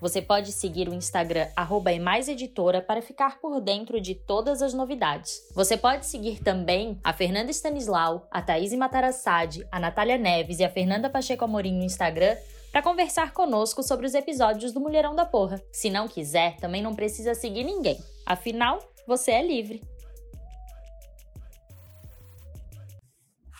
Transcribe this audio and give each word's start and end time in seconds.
Você 0.00 0.20
pode 0.20 0.52
seguir 0.52 0.88
o 0.88 0.94
Instagram 0.94 1.48
@emaiseditora 1.90 2.82
para 2.82 3.00
ficar 3.00 3.40
por 3.40 3.60
dentro 3.60 4.00
de 4.00 4.14
todas 4.14 4.60
as 4.60 4.74
novidades. 4.74 5.40
Você 5.54 5.76
pode 5.76 6.04
seguir 6.04 6.42
também 6.42 6.98
a 7.02 7.12
Fernanda 7.12 7.50
Stanislau, 7.50 8.28
a 8.30 8.42
Thaís 8.42 8.72
Matarassade, 8.74 9.66
a 9.72 9.80
Natália 9.80 10.18
Neves 10.18 10.58
e 10.58 10.64
a 10.64 10.70
Fernanda 10.70 11.08
Pacheco 11.08 11.44
Amorim 11.44 11.78
no 11.78 11.84
Instagram 11.84 12.36
para 12.70 12.82
conversar 12.82 13.32
conosco 13.32 13.82
sobre 13.82 14.04
os 14.04 14.12
episódios 14.12 14.70
do 14.70 14.80
Mulherão 14.80 15.14
da 15.14 15.24
Porra. 15.24 15.62
Se 15.72 15.88
não 15.88 16.06
quiser, 16.06 16.56
também 16.56 16.82
não 16.82 16.94
precisa 16.94 17.34
seguir 17.34 17.64
ninguém. 17.64 17.98
Afinal, 18.26 18.78
você 19.06 19.30
é 19.30 19.42
livre. 19.42 19.82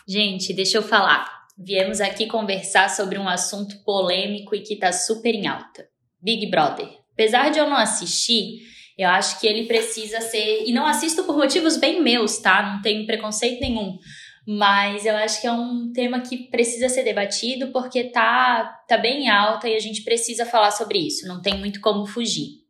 Gente, 0.07 0.53
deixa 0.53 0.77
eu 0.77 0.83
falar. 0.83 1.47
Viemos 1.57 1.99
aqui 1.99 2.27
conversar 2.27 2.91
sobre 2.91 3.17
um 3.17 3.27
assunto 3.27 3.83
polêmico 3.83 4.53
e 4.53 4.61
que 4.61 4.75
está 4.75 4.91
super 4.91 5.33
em 5.33 5.47
alta. 5.47 5.89
Big 6.21 6.49
Brother. 6.49 6.87
Apesar 7.13 7.49
de 7.49 7.59
eu 7.59 7.69
não 7.69 7.77
assistir, 7.77 8.59
eu 8.97 9.09
acho 9.09 9.39
que 9.39 9.47
ele 9.47 9.65
precisa 9.65 10.19
ser. 10.21 10.63
E 10.65 10.71
não 10.71 10.85
assisto 10.85 11.23
por 11.23 11.37
motivos 11.37 11.77
bem 11.77 12.01
meus, 12.01 12.37
tá? 12.37 12.61
Não 12.63 12.81
tenho 12.81 13.05
preconceito 13.05 13.61
nenhum. 13.61 13.97
Mas 14.47 15.05
eu 15.05 15.15
acho 15.17 15.41
que 15.41 15.47
é 15.47 15.51
um 15.51 15.91
tema 15.91 16.21
que 16.21 16.49
precisa 16.49 16.87
ser 16.87 17.03
debatido 17.03 17.67
porque 17.73 18.05
tá, 18.05 18.63
tá 18.87 18.97
bem 18.97 19.29
alta 19.29 19.67
e 19.67 19.75
a 19.75 19.79
gente 19.79 20.03
precisa 20.03 20.45
falar 20.45 20.71
sobre 20.71 20.99
isso. 20.99 21.27
Não 21.27 21.41
tem 21.41 21.57
muito 21.59 21.81
como 21.81 22.05
fugir. 22.05 22.65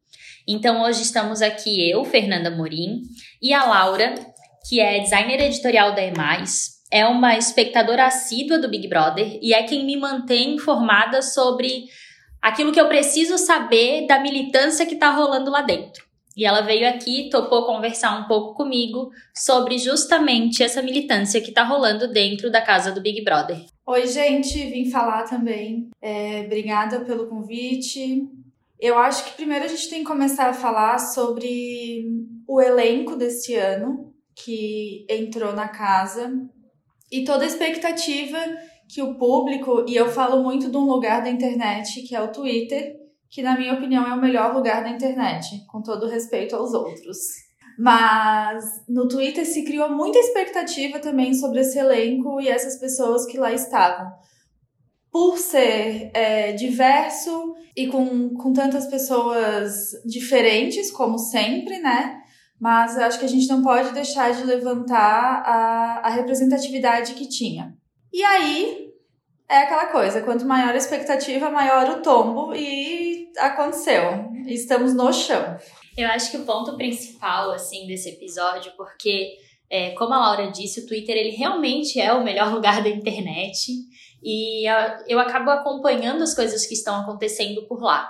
Então 0.47 0.81
hoje 0.81 1.03
estamos 1.03 1.41
aqui 1.41 1.89
eu, 1.89 2.03
Fernanda 2.03 2.49
Morim, 2.49 3.01
e 3.41 3.53
a 3.53 3.65
Laura, 3.65 4.15
que 4.67 4.79
é 4.79 4.99
designer 4.99 5.41
editorial 5.41 5.93
da 5.93 6.01
Emais, 6.01 6.77
é 6.91 7.05
uma 7.05 7.37
espectadora 7.37 8.05
assídua 8.05 8.57
do 8.57 8.69
Big 8.69 8.87
Brother 8.87 9.37
e 9.41 9.53
é 9.53 9.63
quem 9.63 9.85
me 9.85 9.97
mantém 9.97 10.55
informada 10.55 11.21
sobre 11.21 11.85
aquilo 12.41 12.71
que 12.71 12.79
eu 12.79 12.87
preciso 12.87 13.37
saber 13.37 14.07
da 14.07 14.19
militância 14.19 14.85
que 14.85 14.93
está 14.93 15.11
rolando 15.11 15.51
lá 15.51 15.61
dentro. 15.61 16.07
E 16.37 16.45
ela 16.45 16.61
veio 16.61 16.87
aqui, 16.87 17.29
topou 17.31 17.65
conversar 17.65 18.19
um 18.19 18.27
pouco 18.27 18.53
comigo 18.53 19.09
sobre 19.35 19.79
justamente 19.79 20.61
essa 20.61 20.83
militância 20.83 21.41
que 21.41 21.49
está 21.49 21.63
rolando 21.63 22.07
dentro 22.13 22.51
da 22.51 22.61
casa 22.61 22.91
do 22.91 23.01
Big 23.01 23.23
Brother. 23.23 23.65
Oi, 23.87 24.05
gente, 24.05 24.53
vim 24.65 24.91
falar 24.91 25.23
também. 25.23 25.89
É, 25.99 26.43
obrigada 26.45 26.99
pelo 26.99 27.25
convite. 27.27 28.27
Eu 28.79 28.99
acho 28.99 29.25
que 29.25 29.35
primeiro 29.35 29.65
a 29.65 29.67
gente 29.67 29.89
tem 29.89 29.99
que 29.99 30.05
começar 30.05 30.49
a 30.49 30.53
falar 30.53 30.99
sobre 30.99 32.05
o 32.47 32.61
elenco 32.61 33.15
desse 33.15 33.55
ano 33.55 34.13
que 34.35 35.07
entrou 35.09 35.53
na 35.53 35.67
casa 35.67 36.31
e 37.11 37.23
toda 37.23 37.45
a 37.45 37.47
expectativa 37.47 38.37
que 38.87 39.01
o 39.01 39.15
público, 39.15 39.85
e 39.87 39.95
eu 39.95 40.09
falo 40.09 40.41
muito 40.41 40.69
de 40.69 40.77
um 40.77 40.85
lugar 40.85 41.21
da 41.21 41.29
internet, 41.29 42.01
que 42.03 42.15
é 42.15 42.21
o 42.21 42.31
Twitter, 42.31 42.95
que 43.29 43.41
na 43.41 43.57
minha 43.57 43.73
opinião 43.73 44.07
é 44.07 44.13
o 44.13 44.21
melhor 44.21 44.53
lugar 44.53 44.83
da 44.83 44.89
internet, 44.89 45.65
com 45.67 45.81
todo 45.81 46.07
respeito 46.07 46.55
aos 46.55 46.73
outros. 46.73 47.17
Mas 47.77 48.63
no 48.87 49.07
Twitter 49.07 49.45
se 49.45 49.63
criou 49.63 49.89
muita 49.89 50.17
expectativa 50.17 50.99
também 50.99 51.33
sobre 51.33 51.59
esse 51.59 51.77
elenco 51.77 52.41
e 52.41 52.47
essas 52.47 52.79
pessoas 52.79 53.25
que 53.25 53.37
lá 53.37 53.51
estavam. 53.51 54.11
Por 55.11 55.37
ser 55.37 56.09
é, 56.13 56.53
diverso 56.53 57.53
e 57.75 57.87
com, 57.87 58.33
com 58.35 58.53
tantas 58.53 58.87
pessoas 58.87 59.91
diferentes, 60.05 60.91
como 60.91 61.19
sempre, 61.19 61.79
né? 61.79 62.19
Mas 62.59 62.97
acho 62.97 63.19
que 63.19 63.25
a 63.25 63.29
gente 63.29 63.47
não 63.47 63.61
pode 63.61 63.93
deixar 63.93 64.33
de 64.33 64.43
levantar 64.43 65.43
a, 65.45 66.07
a 66.07 66.09
representatividade 66.09 67.13
que 67.13 67.29
tinha. 67.29 67.77
E 68.11 68.23
aí 68.23 68.87
é 69.49 69.59
aquela 69.59 69.87
coisa, 69.87 70.21
quanto 70.21 70.45
maior 70.45 70.73
a 70.73 70.77
expectativa, 70.77 71.49
maior 71.49 71.89
o 71.89 72.01
tombo 72.01 72.53
e 72.53 73.31
aconteceu. 73.37 74.29
Estamos 74.45 74.93
no 74.93 75.11
chão. 75.13 75.57
Eu 75.97 76.07
acho 76.09 76.31
que 76.31 76.37
o 76.37 76.45
ponto 76.45 76.75
principal 76.75 77.51
assim 77.51 77.87
desse 77.87 78.09
episódio, 78.09 78.71
porque 78.75 79.37
é, 79.69 79.91
como 79.91 80.13
a 80.13 80.19
Laura 80.19 80.51
disse, 80.51 80.81
o 80.81 80.85
Twitter 80.85 81.15
ele 81.15 81.35
realmente 81.35 81.99
é 81.99 82.13
o 82.13 82.23
melhor 82.23 82.51
lugar 82.53 82.83
da 82.83 82.89
internet 82.89 83.71
e 84.23 84.65
eu 85.07 85.19
acabo 85.19 85.49
acompanhando 85.51 86.23
as 86.23 86.33
coisas 86.33 86.65
que 86.65 86.73
estão 86.73 87.01
acontecendo 87.01 87.65
por 87.67 87.81
lá. 87.81 88.09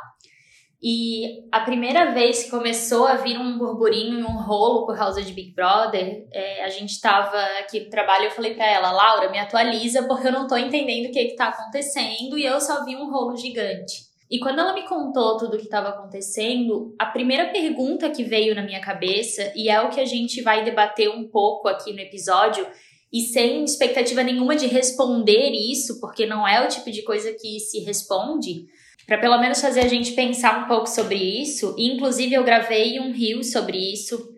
E 0.82 1.48
a 1.52 1.62
primeira 1.62 2.12
vez 2.14 2.44
que 2.44 2.52
começou 2.52 3.08
a 3.08 3.16
vir 3.16 3.38
um 3.40 3.58
burburinho 3.58 4.20
e 4.20 4.24
um 4.24 4.38
rolo 4.38 4.86
por 4.86 4.96
causa 4.96 5.24
de 5.24 5.34
Big 5.34 5.54
Brother, 5.54 6.28
é, 6.32 6.64
a 6.64 6.70
gente 6.70 6.92
estava 6.92 7.36
aqui 7.60 7.80
no 7.80 7.90
trabalho 7.90 8.26
eu 8.26 8.32
falei 8.32 8.54
para 8.54 8.68
ela, 8.68 8.92
Laura, 8.92 9.32
me 9.32 9.40
atualiza 9.40 10.04
porque 10.04 10.28
eu 10.28 10.32
não 10.32 10.46
tô 10.46 10.56
entendendo 10.56 11.08
o 11.08 11.12
que, 11.12 11.26
que 11.26 11.36
tá 11.36 11.48
acontecendo 11.48 12.38
e 12.38 12.46
eu 12.46 12.62
só 12.62 12.86
vi 12.86 12.96
um 12.96 13.10
rolo 13.10 13.36
gigante. 13.36 14.08
E 14.30 14.40
quando 14.40 14.60
ela 14.60 14.74
me 14.74 14.84
contou 14.84 15.38
tudo 15.38 15.56
o 15.56 15.58
que 15.58 15.64
estava 15.64 15.90
acontecendo, 15.90 16.94
a 17.00 17.06
primeira 17.06 17.50
pergunta 17.50 18.09
que 18.09 18.24
veio 18.24 18.54
na 18.54 18.62
minha 18.62 18.82
cabeça, 18.82 19.54
e 19.56 19.70
é 19.70 19.82
o 19.82 19.90
que 19.90 20.02
a 20.02 20.06
gente 20.06 20.42
vai 20.42 20.66
debater 20.66 21.09
um 21.09 21.28
pouco 21.30 21.70
aqui 21.70 21.94
no 21.94 22.02
episódio, 22.02 22.68
e 23.12 23.22
sem 23.22 23.64
expectativa 23.64 24.22
nenhuma 24.22 24.56
de 24.56 24.68
responder 24.68 25.52
isso, 25.52 26.02
porque 26.02 26.26
não 26.26 26.46
é 26.46 26.64
o 26.64 26.68
tipo 26.68 26.92
de 26.92 27.04
coisa 27.04 27.34
que 27.40 27.58
se 27.62 27.80
responde, 27.80 28.66
para 29.07 29.18
pelo 29.18 29.40
menos 29.40 29.62
fazer 29.62 29.79
a 29.79 29.88
gente 29.88 30.12
pensar 30.12 30.66
um 30.66 30.68
pouco 30.68 30.85
sobre 30.85 31.16
isso. 31.16 31.73
E, 31.78 31.88
inclusive, 31.94 32.34
eu 32.34 32.44
gravei 32.44 33.00
um 33.00 33.13
reel 33.13 33.41
sobre 33.41 33.78
isso 33.78 34.35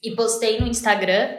e 0.00 0.12
postei 0.12 0.60
no 0.60 0.68
Instagram. 0.68 1.36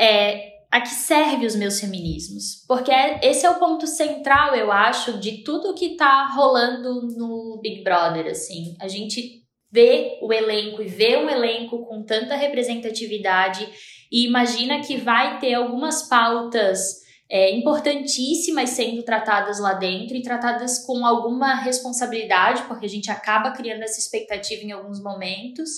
É, 0.00 0.52
a 0.70 0.80
que 0.80 0.88
serve 0.88 1.44
os 1.44 1.54
meus 1.54 1.78
feminismos? 1.78 2.64
Porque 2.66 2.90
esse 3.22 3.44
é 3.44 3.50
o 3.50 3.58
ponto 3.58 3.86
central, 3.86 4.54
eu 4.54 4.72
acho, 4.72 5.18
de 5.18 5.44
tudo 5.44 5.74
que 5.74 5.94
tá 5.96 6.28
rolando 6.34 7.08
no 7.14 7.60
Big 7.62 7.84
Brother, 7.84 8.26
assim. 8.26 8.74
A 8.80 8.88
gente 8.88 9.42
vê 9.70 10.18
o 10.22 10.32
elenco 10.32 10.80
e 10.80 10.86
vê 10.86 11.18
um 11.18 11.28
elenco 11.28 11.84
com 11.86 12.02
tanta 12.02 12.34
representatividade 12.36 13.68
e 14.10 14.26
imagina 14.26 14.80
que 14.80 14.96
vai 14.96 15.38
ter 15.38 15.52
algumas 15.52 16.08
pautas 16.08 17.01
é, 17.32 17.50
importantíssimas 17.50 18.68
sendo 18.68 19.02
tratadas 19.02 19.58
lá 19.58 19.72
dentro 19.72 20.14
e 20.14 20.22
tratadas 20.22 20.84
com 20.84 21.06
alguma 21.06 21.54
responsabilidade, 21.54 22.64
porque 22.64 22.84
a 22.84 22.88
gente 22.88 23.10
acaba 23.10 23.52
criando 23.52 23.82
essa 23.82 23.98
expectativa 23.98 24.62
em 24.62 24.70
alguns 24.70 25.02
momentos 25.02 25.70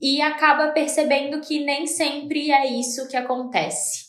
e 0.00 0.22
acaba 0.22 0.68
percebendo 0.68 1.40
que 1.40 1.64
nem 1.64 1.88
sempre 1.88 2.52
é 2.52 2.64
isso 2.66 3.08
que 3.08 3.16
acontece. 3.16 4.06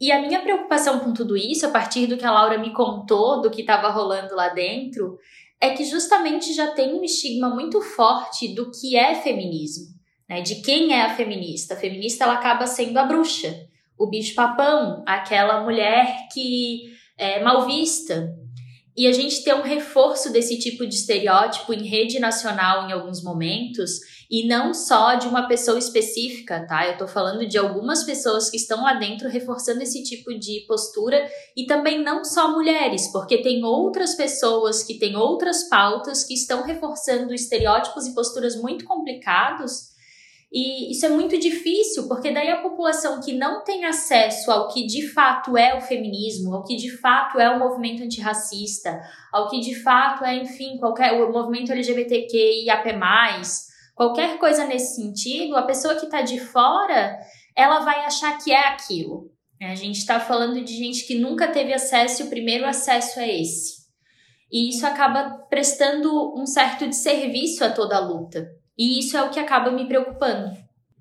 E 0.00 0.12
a 0.12 0.22
minha 0.22 0.40
preocupação 0.40 1.00
com 1.00 1.12
tudo 1.12 1.36
isso, 1.36 1.66
a 1.66 1.70
partir 1.70 2.06
do 2.06 2.16
que 2.16 2.24
a 2.24 2.30
Laura 2.30 2.58
me 2.58 2.72
contou 2.72 3.42
do 3.42 3.50
que 3.50 3.62
estava 3.62 3.88
rolando 3.88 4.36
lá 4.36 4.50
dentro, 4.50 5.18
é 5.60 5.70
que 5.70 5.84
justamente 5.84 6.54
já 6.54 6.70
tem 6.70 6.94
um 6.94 7.02
estigma 7.02 7.50
muito 7.50 7.80
forte 7.80 8.54
do 8.54 8.70
que 8.70 8.96
é 8.96 9.16
feminismo, 9.16 9.86
né? 10.28 10.42
De 10.42 10.56
quem 10.62 10.92
é 10.92 11.02
a 11.02 11.16
feminista. 11.16 11.74
A 11.74 11.76
feminista 11.76 12.22
ela 12.22 12.34
acaba 12.34 12.68
sendo 12.68 12.98
a 12.98 13.04
bruxa 13.04 13.71
o 14.02 14.10
bicho-papão, 14.10 15.04
aquela 15.06 15.62
mulher 15.62 16.26
que 16.32 16.92
é 17.16 17.40
mal 17.40 17.64
vista. 17.66 18.34
E 18.96 19.06
a 19.06 19.12
gente 19.12 19.44
tem 19.44 19.54
um 19.54 19.62
reforço 19.62 20.32
desse 20.32 20.58
tipo 20.58 20.84
de 20.86 20.96
estereótipo 20.96 21.72
em 21.72 21.86
rede 21.86 22.18
nacional 22.18 22.88
em 22.88 22.92
alguns 22.92 23.22
momentos, 23.22 24.00
e 24.28 24.46
não 24.48 24.74
só 24.74 25.14
de 25.14 25.28
uma 25.28 25.46
pessoa 25.46 25.78
específica, 25.78 26.66
tá? 26.66 26.88
Eu 26.88 26.98
tô 26.98 27.06
falando 27.06 27.46
de 27.46 27.56
algumas 27.56 28.02
pessoas 28.02 28.50
que 28.50 28.56
estão 28.56 28.82
lá 28.82 28.94
dentro 28.94 29.28
reforçando 29.28 29.82
esse 29.82 30.02
tipo 30.02 30.36
de 30.36 30.64
postura, 30.66 31.24
e 31.56 31.64
também 31.64 32.02
não 32.02 32.24
só 32.24 32.52
mulheres, 32.52 33.10
porque 33.12 33.38
tem 33.38 33.64
outras 33.64 34.14
pessoas 34.14 34.82
que 34.82 34.98
têm 34.98 35.16
outras 35.16 35.68
pautas 35.68 36.24
que 36.24 36.34
estão 36.34 36.64
reforçando 36.64 37.32
estereótipos 37.32 38.06
e 38.06 38.14
posturas 38.14 38.56
muito 38.56 38.84
complicados 38.84 39.91
e 40.52 40.92
isso 40.92 41.06
é 41.06 41.08
muito 41.08 41.38
difícil, 41.38 42.06
porque 42.06 42.30
daí 42.30 42.50
a 42.50 42.60
população 42.60 43.22
que 43.22 43.32
não 43.32 43.64
tem 43.64 43.86
acesso 43.86 44.50
ao 44.50 44.68
que 44.68 44.84
de 44.86 45.08
fato 45.08 45.56
é 45.56 45.74
o 45.74 45.80
feminismo, 45.80 46.54
ao 46.54 46.62
que 46.62 46.76
de 46.76 46.90
fato 46.98 47.40
é 47.40 47.48
o 47.48 47.58
movimento 47.58 48.02
antirracista, 48.02 49.00
ao 49.32 49.48
que 49.48 49.60
de 49.60 49.74
fato 49.74 50.22
é, 50.22 50.36
enfim, 50.36 50.76
qualquer 50.76 51.14
o 51.14 51.32
movimento 51.32 51.72
LGBTQIAP+, 51.72 52.92
qualquer 53.94 54.38
coisa 54.38 54.66
nesse 54.66 54.96
sentido, 54.96 55.56
a 55.56 55.62
pessoa 55.62 55.94
que 55.94 56.04
está 56.04 56.20
de 56.20 56.38
fora, 56.38 57.18
ela 57.56 57.80
vai 57.80 58.04
achar 58.04 58.36
que 58.36 58.52
é 58.52 58.68
aquilo. 58.68 59.32
A 59.58 59.74
gente 59.74 59.98
está 59.98 60.20
falando 60.20 60.62
de 60.62 60.76
gente 60.76 61.06
que 61.06 61.14
nunca 61.14 61.48
teve 61.48 61.72
acesso 61.72 62.22
e 62.22 62.26
o 62.26 62.28
primeiro 62.28 62.66
acesso 62.66 63.20
é 63.20 63.40
esse. 63.40 63.82
E 64.50 64.68
isso 64.68 64.86
acaba 64.86 65.46
prestando 65.48 66.38
um 66.38 66.44
certo 66.44 66.86
desserviço 66.86 67.64
a 67.64 67.70
toda 67.70 67.96
a 67.96 68.00
luta. 68.00 68.46
E 68.76 68.98
isso 68.98 69.16
é 69.16 69.22
o 69.22 69.30
que 69.30 69.38
acaba 69.38 69.70
me 69.70 69.86
preocupando. 69.86 70.56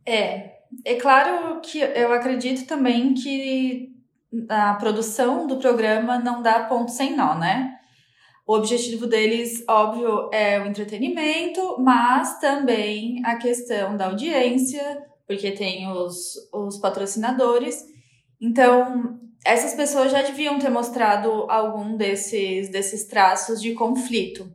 É, 0.05 0.51
é 0.85 0.95
claro 0.95 1.61
que 1.61 1.79
eu 1.79 2.13
acredito 2.13 2.65
também 2.67 3.13
que 3.13 3.89
a 4.49 4.73
produção 4.75 5.45
do 5.45 5.57
programa 5.57 6.17
não 6.17 6.41
dá 6.41 6.63
ponto 6.65 6.91
sem 6.91 7.15
nó, 7.15 7.35
né? 7.35 7.77
O 8.47 8.55
objetivo 8.55 9.07
deles, 9.07 9.63
óbvio, 9.67 10.29
é 10.33 10.59
o 10.59 10.67
entretenimento, 10.67 11.77
mas 11.79 12.39
também 12.39 13.21
a 13.25 13.37
questão 13.37 13.95
da 13.95 14.07
audiência, 14.07 15.05
porque 15.27 15.51
tem 15.51 15.89
os, 15.89 16.33
os 16.53 16.77
patrocinadores. 16.77 17.85
Então, 18.41 19.19
essas 19.45 19.73
pessoas 19.73 20.11
já 20.11 20.21
deviam 20.21 20.59
ter 20.59 20.69
mostrado 20.69 21.29
algum 21.49 21.95
desses, 21.95 22.69
desses 22.69 23.05
traços 23.05 23.61
de 23.61 23.73
conflito. 23.73 24.51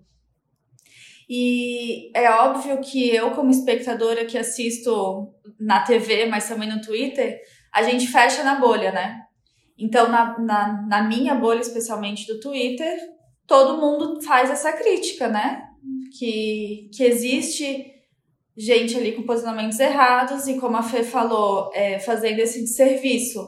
E 1.29 2.11
é 2.17 2.31
óbvio 2.31 2.81
que 2.81 3.15
eu, 3.15 3.33
como 3.33 3.51
espectadora 3.51 4.25
que 4.25 4.39
assisto 4.39 5.33
na 5.59 5.81
TV, 5.81 6.27
mas 6.27 6.49
também 6.49 6.69
no 6.69 6.81
Twitter, 6.81 7.41
a 7.73 7.83
gente 7.83 8.07
fecha 8.07 8.45
na 8.45 8.61
bolha, 8.61 8.93
né? 8.93 9.23
Então, 9.79 10.09
na, 10.09 10.39
na, 10.39 10.87
na 10.87 11.03
minha 11.03 11.35
bolha, 11.35 11.61
especialmente 11.61 12.27
do 12.27 12.41
Twitter, 12.41 12.97
todo 13.47 13.81
mundo 13.81 14.23
faz 14.23 14.51
essa 14.51 14.73
crítica, 14.73 15.29
né? 15.29 15.63
Que, 16.19 16.89
que 16.95 17.03
existe 17.03 17.93
gente 18.57 18.97
ali 18.97 19.13
com 19.13 19.25
posicionamentos 19.25 19.79
errados 19.79 20.47
e, 20.47 20.59
como 20.59 20.77
a 20.77 20.83
Fê 20.83 21.03
falou, 21.03 21.71
é, 21.75 21.99
fazendo 21.99 22.39
esse 22.39 22.61
desserviço. 22.61 23.47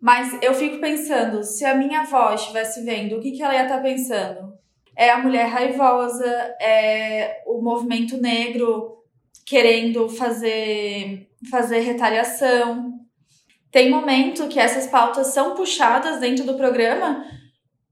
Mas 0.00 0.38
eu 0.42 0.54
fico 0.54 0.80
pensando, 0.80 1.42
se 1.42 1.64
a 1.64 1.74
minha 1.74 2.00
avó 2.00 2.32
estivesse 2.32 2.82
vendo, 2.82 3.16
o 3.16 3.20
que, 3.20 3.32
que 3.32 3.42
ela 3.42 3.54
ia 3.54 3.64
estar 3.64 3.76
tá 3.76 3.82
pensando? 3.82 4.54
É 5.00 5.08
a 5.08 5.16
mulher 5.16 5.46
raivosa, 5.46 6.26
é 6.60 7.42
o 7.46 7.62
movimento 7.62 8.18
negro 8.18 8.98
querendo 9.46 10.10
fazer, 10.10 11.26
fazer 11.50 11.80
retaliação. 11.80 12.92
Tem 13.70 13.88
momento 13.88 14.46
que 14.46 14.60
essas 14.60 14.88
pautas 14.88 15.28
são 15.28 15.54
puxadas 15.54 16.20
dentro 16.20 16.44
do 16.44 16.52
programa 16.52 17.24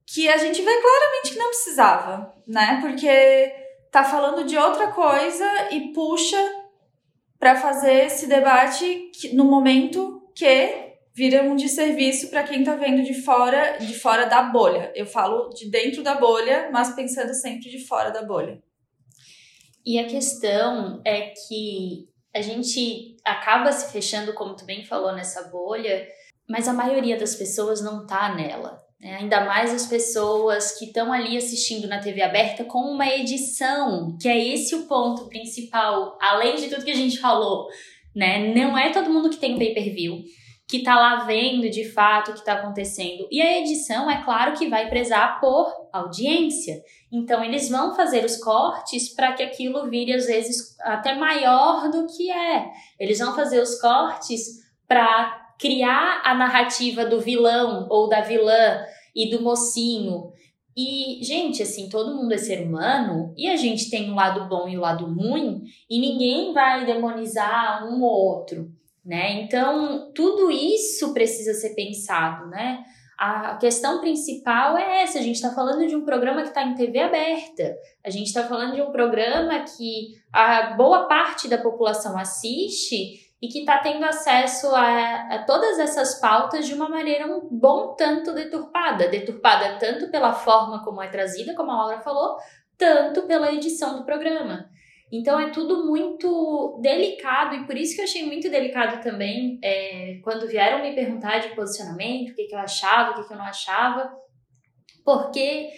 que 0.06 0.28
a 0.28 0.36
gente 0.36 0.60
vê 0.60 0.70
claramente 0.82 1.32
que 1.32 1.38
não 1.38 1.48
precisava, 1.48 2.34
né? 2.46 2.76
Porque 2.82 3.54
tá 3.90 4.04
falando 4.04 4.44
de 4.44 4.58
outra 4.58 4.88
coisa 4.88 5.46
e 5.70 5.94
puxa 5.94 6.36
para 7.38 7.56
fazer 7.56 8.04
esse 8.04 8.26
debate 8.26 9.10
no 9.32 9.46
momento 9.46 10.28
que 10.34 10.87
vira 11.18 11.42
um 11.42 11.56
desserviço 11.56 12.30
para 12.30 12.44
quem 12.44 12.62
tá 12.62 12.76
vendo 12.76 13.02
de 13.02 13.12
fora, 13.12 13.78
de 13.78 13.92
fora 13.98 14.26
da 14.26 14.40
bolha. 14.40 14.92
Eu 14.94 15.04
falo 15.04 15.48
de 15.48 15.68
dentro 15.68 16.00
da 16.00 16.14
bolha, 16.14 16.70
mas 16.72 16.94
pensando 16.94 17.34
sempre 17.34 17.68
de 17.68 17.84
fora 17.84 18.10
da 18.10 18.22
bolha. 18.22 18.62
E 19.84 19.98
a 19.98 20.06
questão 20.06 21.02
é 21.04 21.32
que 21.32 22.08
a 22.32 22.40
gente 22.40 23.16
acaba 23.24 23.72
se 23.72 23.92
fechando, 23.92 24.32
como 24.32 24.54
tu 24.54 24.64
bem 24.64 24.84
falou, 24.84 25.12
nessa 25.12 25.48
bolha, 25.48 26.06
mas 26.48 26.68
a 26.68 26.72
maioria 26.72 27.18
das 27.18 27.34
pessoas 27.34 27.82
não 27.82 28.06
tá 28.06 28.32
nela. 28.36 28.80
Né? 29.00 29.16
Ainda 29.16 29.44
mais 29.44 29.74
as 29.74 29.86
pessoas 29.86 30.78
que 30.78 30.84
estão 30.84 31.12
ali 31.12 31.36
assistindo 31.36 31.88
na 31.88 31.98
TV 31.98 32.22
aberta 32.22 32.62
com 32.62 32.78
uma 32.78 33.08
edição, 33.08 34.16
que 34.20 34.28
é 34.28 34.54
esse 34.54 34.72
o 34.72 34.86
ponto 34.86 35.28
principal, 35.28 36.16
além 36.20 36.54
de 36.54 36.68
tudo 36.68 36.84
que 36.84 36.92
a 36.92 36.96
gente 36.96 37.18
falou, 37.18 37.66
né? 38.14 38.54
Não 38.54 38.78
é 38.78 38.92
todo 38.92 39.10
mundo 39.10 39.30
que 39.30 39.36
tem 39.36 39.58
pay-per-view 39.58 40.22
que 40.68 40.82
tá 40.82 40.94
lá 40.94 41.24
vendo 41.24 41.70
de 41.70 41.90
fato 41.90 42.30
o 42.30 42.34
que 42.34 42.44
tá 42.44 42.52
acontecendo. 42.52 43.26
E 43.30 43.40
a 43.40 43.58
edição, 43.58 44.10
é 44.10 44.22
claro 44.22 44.52
que 44.52 44.68
vai 44.68 44.90
prezar 44.90 45.40
por 45.40 45.72
audiência. 45.90 46.82
Então 47.10 47.42
eles 47.42 47.70
vão 47.70 47.94
fazer 47.96 48.22
os 48.22 48.36
cortes 48.36 49.08
para 49.08 49.32
que 49.32 49.42
aquilo 49.42 49.88
vire 49.88 50.12
às 50.12 50.26
vezes 50.26 50.76
até 50.80 51.14
maior 51.14 51.90
do 51.90 52.06
que 52.06 52.30
é. 52.30 52.66
Eles 53.00 53.18
vão 53.18 53.34
fazer 53.34 53.62
os 53.62 53.80
cortes 53.80 54.58
para 54.86 55.48
criar 55.58 56.20
a 56.22 56.34
narrativa 56.34 57.06
do 57.06 57.18
vilão 57.18 57.86
ou 57.88 58.06
da 58.06 58.20
vilã 58.20 58.84
e 59.16 59.30
do 59.30 59.40
mocinho. 59.40 60.32
E, 60.76 61.24
gente, 61.24 61.62
assim, 61.62 61.88
todo 61.88 62.14
mundo 62.14 62.32
é 62.32 62.38
ser 62.38 62.62
humano 62.62 63.32
e 63.36 63.48
a 63.48 63.56
gente 63.56 63.90
tem 63.90 64.10
o 64.10 64.12
um 64.12 64.16
lado 64.16 64.48
bom 64.48 64.68
e 64.68 64.76
o 64.76 64.80
um 64.80 64.82
lado 64.82 65.06
ruim 65.06 65.62
e 65.88 65.98
ninguém 65.98 66.52
vai 66.52 66.84
demonizar 66.84 67.84
um 67.88 68.02
ou 68.02 68.12
outro, 68.12 68.70
né? 69.08 69.40
Então, 69.40 70.12
tudo 70.14 70.50
isso 70.50 71.14
precisa 71.14 71.54
ser 71.54 71.74
pensado, 71.74 72.46
né? 72.48 72.84
A 73.18 73.56
questão 73.56 74.02
principal 74.02 74.76
é 74.76 75.02
essa: 75.02 75.18
a 75.18 75.22
gente 75.22 75.36
está 75.36 75.50
falando 75.50 75.86
de 75.86 75.96
um 75.96 76.04
programa 76.04 76.42
que 76.42 76.48
está 76.48 76.62
em 76.62 76.74
TV 76.74 77.00
aberta, 77.00 77.74
a 78.04 78.10
gente 78.10 78.26
está 78.26 78.44
falando 78.44 78.74
de 78.74 78.82
um 78.82 78.92
programa 78.92 79.60
que 79.60 80.20
a 80.30 80.74
boa 80.74 81.08
parte 81.08 81.48
da 81.48 81.56
população 81.56 82.18
assiste 82.18 83.26
e 83.40 83.48
que 83.48 83.60
está 83.60 83.78
tendo 83.78 84.04
acesso 84.04 84.68
a, 84.74 85.34
a, 85.34 85.44
todas 85.44 85.78
essas 85.78 86.20
pautas 86.20 86.66
de 86.66 86.74
uma 86.74 86.88
maneira 86.88 87.26
um 87.26 87.48
bom 87.50 87.94
tanto 87.94 88.34
deturpada. 88.34 89.08
Deturpada 89.08 89.78
tanto 89.78 90.10
pela 90.10 90.34
forma 90.34 90.84
como 90.84 91.02
é 91.02 91.08
trazida, 91.08 91.54
como 91.54 91.70
a 91.70 91.76
Laura 91.76 92.00
falou, 92.00 92.36
tanto 92.76 93.22
pela 93.22 93.50
edição 93.52 93.96
do 93.96 94.04
programa. 94.04 94.68
Então 95.10 95.40
é 95.40 95.50
tudo 95.50 95.86
muito 95.86 96.78
delicado 96.82 97.54
e 97.54 97.66
por 97.66 97.76
isso 97.76 97.94
que 97.94 98.00
eu 98.00 98.04
achei 98.04 98.26
muito 98.26 98.50
delicado 98.50 99.02
também 99.02 99.58
é, 99.62 100.20
quando 100.22 100.46
vieram 100.46 100.82
me 100.82 100.94
perguntar 100.94 101.38
de 101.38 101.54
posicionamento, 101.54 102.30
o 102.30 102.34
que, 102.34 102.44
que 102.44 102.54
eu 102.54 102.58
achava, 102.58 103.12
o 103.12 103.14
que, 103.14 103.28
que 103.28 103.32
eu 103.32 103.38
não 103.38 103.44
achava, 103.44 104.12
porque 105.04 105.70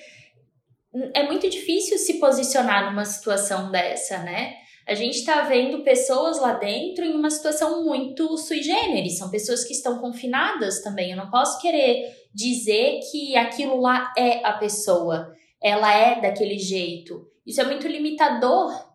é 1.14 1.22
muito 1.24 1.48
difícil 1.48 1.96
se 1.98 2.18
posicionar 2.18 2.90
numa 2.90 3.04
situação 3.04 3.70
dessa, 3.70 4.18
né? 4.18 4.56
a 4.90 4.94
gente 4.94 5.18
está 5.18 5.42
vendo 5.42 5.84
pessoas 5.84 6.40
lá 6.40 6.54
dentro 6.54 7.04
em 7.04 7.14
uma 7.14 7.30
situação 7.30 7.84
muito 7.84 8.36
sui 8.36 8.60
generis, 8.60 9.18
são 9.18 9.30
pessoas 9.30 9.62
que 9.64 9.72
estão 9.72 10.00
confinadas 10.00 10.82
também. 10.82 11.12
Eu 11.12 11.16
não 11.16 11.30
posso 11.30 11.60
querer 11.60 12.12
dizer 12.34 12.98
que 13.08 13.36
aquilo 13.36 13.80
lá 13.80 14.12
é 14.18 14.44
a 14.44 14.54
pessoa, 14.54 15.32
ela 15.62 15.94
é 15.94 16.20
daquele 16.20 16.58
jeito. 16.58 17.24
Isso 17.46 17.60
é 17.60 17.64
muito 17.64 17.86
limitador. 17.86 18.89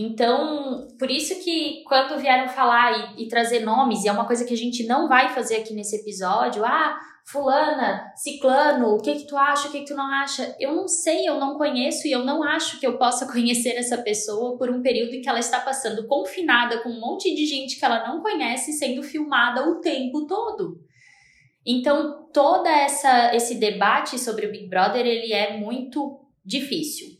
Então, 0.00 0.86
por 0.96 1.10
isso 1.10 1.42
que 1.42 1.82
quando 1.82 2.20
vieram 2.20 2.48
falar 2.48 3.16
e, 3.16 3.24
e 3.24 3.28
trazer 3.28 3.64
nomes, 3.64 4.04
e 4.04 4.08
é 4.08 4.12
uma 4.12 4.28
coisa 4.28 4.44
que 4.44 4.54
a 4.54 4.56
gente 4.56 4.86
não 4.86 5.08
vai 5.08 5.30
fazer 5.30 5.56
aqui 5.56 5.74
nesse 5.74 5.96
episódio, 5.96 6.64
ah, 6.64 6.96
fulana, 7.24 8.12
ciclano, 8.14 8.94
o 8.94 9.02
que 9.02 9.16
que 9.16 9.26
tu 9.26 9.36
acha, 9.36 9.66
o 9.66 9.72
que 9.72 9.80
que 9.80 9.86
tu 9.86 9.96
não 9.96 10.06
acha? 10.06 10.54
Eu 10.60 10.76
não 10.76 10.86
sei, 10.86 11.28
eu 11.28 11.40
não 11.40 11.58
conheço 11.58 12.06
e 12.06 12.12
eu 12.12 12.24
não 12.24 12.44
acho 12.44 12.78
que 12.78 12.86
eu 12.86 12.96
possa 12.96 13.26
conhecer 13.32 13.70
essa 13.70 13.98
pessoa 13.98 14.56
por 14.56 14.70
um 14.70 14.82
período 14.82 15.14
em 15.14 15.20
que 15.20 15.28
ela 15.28 15.40
está 15.40 15.58
passando 15.58 16.06
confinada 16.06 16.80
com 16.80 16.90
um 16.90 17.00
monte 17.00 17.34
de 17.34 17.44
gente 17.44 17.76
que 17.76 17.84
ela 17.84 18.06
não 18.06 18.22
conhece 18.22 18.74
sendo 18.74 19.02
filmada 19.02 19.68
o 19.68 19.80
tempo 19.80 20.28
todo. 20.28 20.78
Então, 21.66 22.28
toda 22.32 22.70
essa 22.70 23.34
esse 23.34 23.56
debate 23.56 24.16
sobre 24.16 24.46
o 24.46 24.52
Big 24.52 24.68
Brother, 24.68 25.04
ele 25.04 25.32
é 25.32 25.58
muito 25.58 26.20
difícil. 26.44 27.17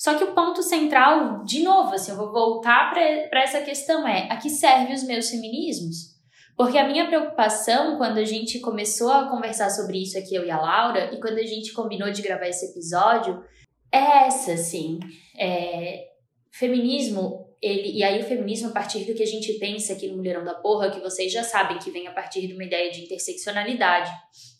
Só 0.00 0.14
que 0.14 0.24
o 0.24 0.34
ponto 0.34 0.62
central, 0.62 1.44
de 1.44 1.62
novo, 1.62 1.94
assim, 1.94 2.10
eu 2.10 2.16
vou 2.16 2.32
voltar 2.32 2.90
para 2.90 3.42
essa 3.42 3.60
questão 3.60 4.08
é, 4.08 4.32
a 4.32 4.38
que 4.38 4.48
serve 4.48 4.94
os 4.94 5.02
meus 5.02 5.28
feminismos? 5.28 6.18
Porque 6.56 6.78
a 6.78 6.88
minha 6.88 7.06
preocupação, 7.06 7.98
quando 7.98 8.16
a 8.16 8.24
gente 8.24 8.60
começou 8.60 9.12
a 9.12 9.28
conversar 9.28 9.68
sobre 9.68 10.02
isso 10.02 10.16
aqui, 10.16 10.34
eu 10.34 10.46
e 10.46 10.50
a 10.50 10.58
Laura, 10.58 11.14
e 11.14 11.20
quando 11.20 11.36
a 11.36 11.44
gente 11.44 11.74
combinou 11.74 12.10
de 12.10 12.22
gravar 12.22 12.48
esse 12.48 12.70
episódio, 12.70 13.44
é 13.92 14.26
essa, 14.26 14.54
assim. 14.54 15.00
É, 15.38 16.06
feminismo, 16.50 17.54
ele, 17.60 17.98
e 17.98 18.02
aí 18.02 18.22
o 18.22 18.24
feminismo, 18.24 18.70
a 18.70 18.72
partir 18.72 19.04
do 19.04 19.12
que 19.12 19.22
a 19.22 19.26
gente 19.26 19.52
pensa 19.58 19.92
aqui 19.92 20.08
no 20.08 20.16
Mulherão 20.16 20.46
da 20.46 20.54
Porra, 20.54 20.90
que 20.90 21.00
vocês 21.00 21.30
já 21.30 21.42
sabem 21.42 21.78
que 21.78 21.90
vem 21.90 22.06
a 22.06 22.12
partir 22.12 22.46
de 22.46 22.54
uma 22.54 22.64
ideia 22.64 22.90
de 22.90 23.02
interseccionalidade, 23.02 24.10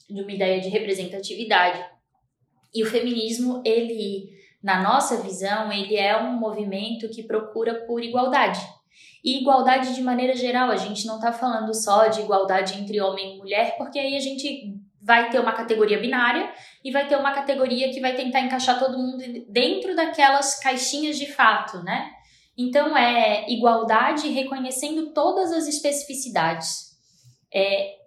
de 0.06 0.20
uma 0.20 0.32
ideia 0.32 0.61
de 0.61 0.68
representatividade. 0.68 1.82
E 2.75 2.82
o 2.82 2.87
feminismo, 2.87 3.62
ele, 3.64 4.38
na 4.62 4.83
nossa 4.83 5.17
visão, 5.23 5.73
ele 5.73 5.97
é 5.97 6.17
um 6.17 6.33
movimento 6.33 7.09
que 7.09 7.23
procura 7.23 7.87
por 7.87 8.02
igualdade 8.02 8.61
e 9.23 9.38
igualdade 9.38 9.95
de 9.95 10.02
maneira 10.02 10.35
geral, 10.35 10.71
a 10.71 10.76
gente 10.76 11.07
não 11.07 11.17
está 11.17 11.33
falando 11.33 11.75
só 11.75 12.09
de 12.09 12.21
igualdade 12.21 12.81
entre 12.81 13.00
homem 13.00 13.35
e 13.35 13.38
mulher, 13.38 13.76
porque 13.76 13.99
aí 13.99 14.17
a 14.17 14.21
gente 14.21 14.75
vai 15.00 15.31
ter 15.31 15.38
uma 15.38 15.52
categoria 15.52 15.99
binária 15.99 16.50
e 16.83 16.90
vai 16.90 17.07
ter 17.07 17.17
uma 17.17 17.33
categoria 17.33 17.93
que 17.93 18.00
vai 18.00 18.14
tentar 18.14 18.40
encaixar 18.40 18.79
todo 18.79 18.99
mundo 18.99 19.23
dentro 19.49 19.95
daquelas 19.95 20.59
caixinhas 20.59 21.19
de 21.19 21.31
fato, 21.31 21.83
né? 21.83 22.11
Então 22.57 22.97
é 22.97 23.50
igualdade 23.50 24.29
reconhecendo 24.29 25.12
todas 25.12 25.52
as 25.52 25.67
especificidades. 25.67 26.90
É, 27.52 28.00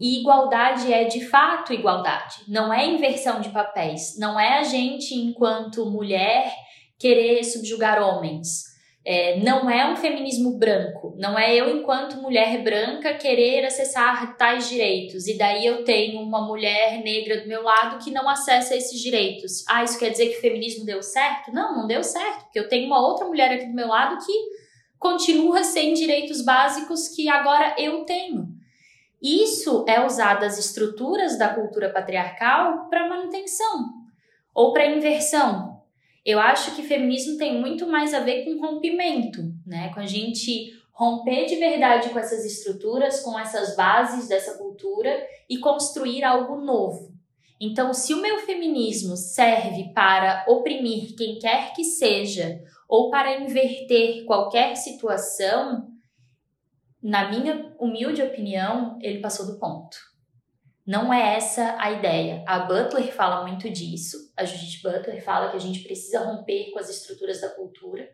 e 0.00 0.20
igualdade 0.20 0.92
é 0.92 1.04
de 1.04 1.26
fato 1.26 1.72
igualdade, 1.72 2.36
não 2.46 2.72
é 2.72 2.86
inversão 2.86 3.40
de 3.40 3.48
papéis, 3.50 4.16
não 4.18 4.38
é 4.38 4.58
a 4.58 4.62
gente, 4.62 5.14
enquanto 5.14 5.86
mulher, 5.86 6.52
querer 6.98 7.42
subjugar 7.44 8.02
homens. 8.02 8.68
É, 9.10 9.38
não 9.40 9.70
é 9.70 9.90
um 9.90 9.96
feminismo 9.96 10.58
branco, 10.58 11.14
não 11.16 11.38
é 11.38 11.54
eu, 11.56 11.78
enquanto 11.78 12.20
mulher 12.20 12.62
branca, 12.62 13.14
querer 13.14 13.64
acessar 13.64 14.36
tais 14.36 14.68
direitos, 14.68 15.26
e 15.26 15.38
daí 15.38 15.64
eu 15.64 15.82
tenho 15.82 16.20
uma 16.20 16.46
mulher 16.46 17.02
negra 17.02 17.40
do 17.40 17.48
meu 17.48 17.62
lado 17.62 18.04
que 18.04 18.10
não 18.10 18.28
acessa 18.28 18.76
esses 18.76 19.00
direitos. 19.00 19.64
Ah, 19.66 19.82
isso 19.82 19.98
quer 19.98 20.10
dizer 20.10 20.26
que 20.28 20.36
o 20.36 20.40
feminismo 20.42 20.84
deu 20.84 21.02
certo? 21.02 21.50
Não, 21.52 21.74
não 21.74 21.86
deu 21.86 22.04
certo, 22.04 22.44
porque 22.44 22.58
eu 22.58 22.68
tenho 22.68 22.86
uma 22.86 23.00
outra 23.00 23.26
mulher 23.26 23.50
aqui 23.52 23.66
do 23.66 23.74
meu 23.74 23.88
lado 23.88 24.18
que 24.22 24.32
continua 24.98 25.64
sem 25.64 25.94
direitos 25.94 26.42
básicos 26.42 27.08
que 27.08 27.30
agora 27.30 27.76
eu 27.78 28.04
tenho. 28.04 28.57
Isso 29.22 29.84
é 29.88 30.04
usado 30.04 30.44
as 30.44 30.58
estruturas 30.58 31.38
da 31.38 31.48
cultura 31.48 31.90
patriarcal 31.90 32.88
para 32.88 33.08
manutenção 33.08 33.92
ou 34.54 34.72
para 34.72 34.86
inversão. 34.86 35.82
Eu 36.24 36.38
acho 36.38 36.74
que 36.76 36.82
feminismo 36.82 37.36
tem 37.36 37.60
muito 37.60 37.86
mais 37.86 38.12
a 38.12 38.20
ver 38.20 38.44
com 38.44 38.60
rompimento, 38.60 39.40
né? 39.66 39.90
Com 39.94 40.00
a 40.00 40.06
gente 40.06 40.72
romper 40.92 41.46
de 41.46 41.56
verdade 41.56 42.10
com 42.10 42.18
essas 42.18 42.44
estruturas, 42.44 43.20
com 43.20 43.38
essas 43.38 43.76
bases 43.76 44.28
dessa 44.28 44.58
cultura 44.58 45.26
e 45.48 45.58
construir 45.58 46.24
algo 46.24 46.56
novo. 46.56 47.12
Então, 47.60 47.92
se 47.92 48.14
o 48.14 48.20
meu 48.20 48.38
feminismo 48.38 49.16
serve 49.16 49.92
para 49.92 50.44
oprimir 50.48 51.16
quem 51.16 51.38
quer 51.38 51.72
que 51.72 51.84
seja 51.84 52.60
ou 52.88 53.10
para 53.10 53.40
inverter 53.40 54.24
qualquer 54.24 54.76
situação, 54.76 55.88
na 57.02 57.30
minha 57.30 57.74
humilde 57.78 58.22
opinião, 58.22 58.98
ele 59.00 59.20
passou 59.20 59.46
do 59.46 59.58
ponto. 59.58 59.96
Não 60.86 61.12
é 61.12 61.36
essa 61.36 61.76
a 61.78 61.92
ideia. 61.92 62.42
A 62.46 62.60
Butler 62.60 63.12
fala 63.12 63.46
muito 63.46 63.68
disso. 63.70 64.32
A 64.36 64.44
Judith 64.44 64.80
Butler 64.82 65.22
fala 65.22 65.50
que 65.50 65.56
a 65.56 65.60
gente 65.60 65.80
precisa 65.80 66.24
romper 66.24 66.70
com 66.72 66.78
as 66.78 66.88
estruturas 66.88 67.40
da 67.40 67.50
cultura 67.50 68.08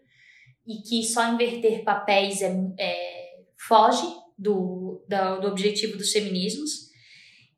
e 0.66 0.78
que 0.78 1.04
só 1.04 1.26
inverter 1.28 1.84
papéis 1.84 2.42
é, 2.42 2.52
é 2.78 3.24
foge 3.56 4.06
do, 4.36 5.04
do, 5.08 5.40
do 5.40 5.48
objetivo 5.48 5.96
dos 5.96 6.10
feminismos. 6.10 6.90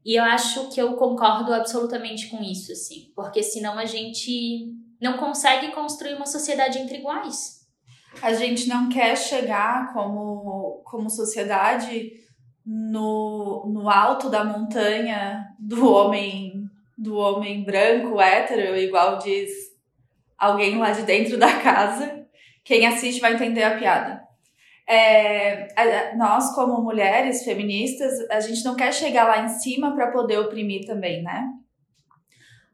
E 0.04 0.18
eu 0.18 0.22
acho 0.22 0.68
que 0.68 0.80
eu 0.80 0.94
concordo 0.96 1.52
absolutamente 1.52 2.28
com 2.28 2.42
isso, 2.42 2.70
assim, 2.70 3.10
porque 3.16 3.42
senão 3.42 3.78
a 3.78 3.84
gente 3.84 4.72
não 5.00 5.16
consegue 5.16 5.72
construir 5.72 6.14
uma 6.14 6.26
sociedade 6.26 6.78
entre 6.78 6.98
iguais. 6.98 7.55
A 8.22 8.32
gente 8.32 8.68
não 8.68 8.88
quer 8.88 9.16
chegar 9.16 9.92
como, 9.92 10.82
como 10.84 11.10
sociedade 11.10 12.12
no, 12.64 13.66
no 13.66 13.88
alto 13.88 14.28
da 14.28 14.44
montanha 14.44 15.46
do 15.58 15.92
homem 15.92 16.66
do 16.96 17.16
homem 17.16 17.62
branco, 17.62 18.18
hétero, 18.18 18.74
igual 18.74 19.18
diz 19.18 19.50
alguém 20.38 20.78
lá 20.78 20.92
de 20.92 21.02
dentro 21.02 21.36
da 21.36 21.60
casa. 21.60 22.26
Quem 22.64 22.86
assiste 22.86 23.20
vai 23.20 23.34
entender 23.34 23.62
a 23.62 23.76
piada. 23.76 24.26
É, 24.88 25.68
nós, 26.16 26.54
como 26.54 26.82
mulheres 26.82 27.44
feministas, 27.44 28.28
a 28.30 28.40
gente 28.40 28.64
não 28.64 28.74
quer 28.76 28.92
chegar 28.94 29.24
lá 29.24 29.44
em 29.44 29.48
cima 29.48 29.94
para 29.94 30.10
poder 30.10 30.38
oprimir 30.38 30.86
também, 30.86 31.22
né? 31.22 31.44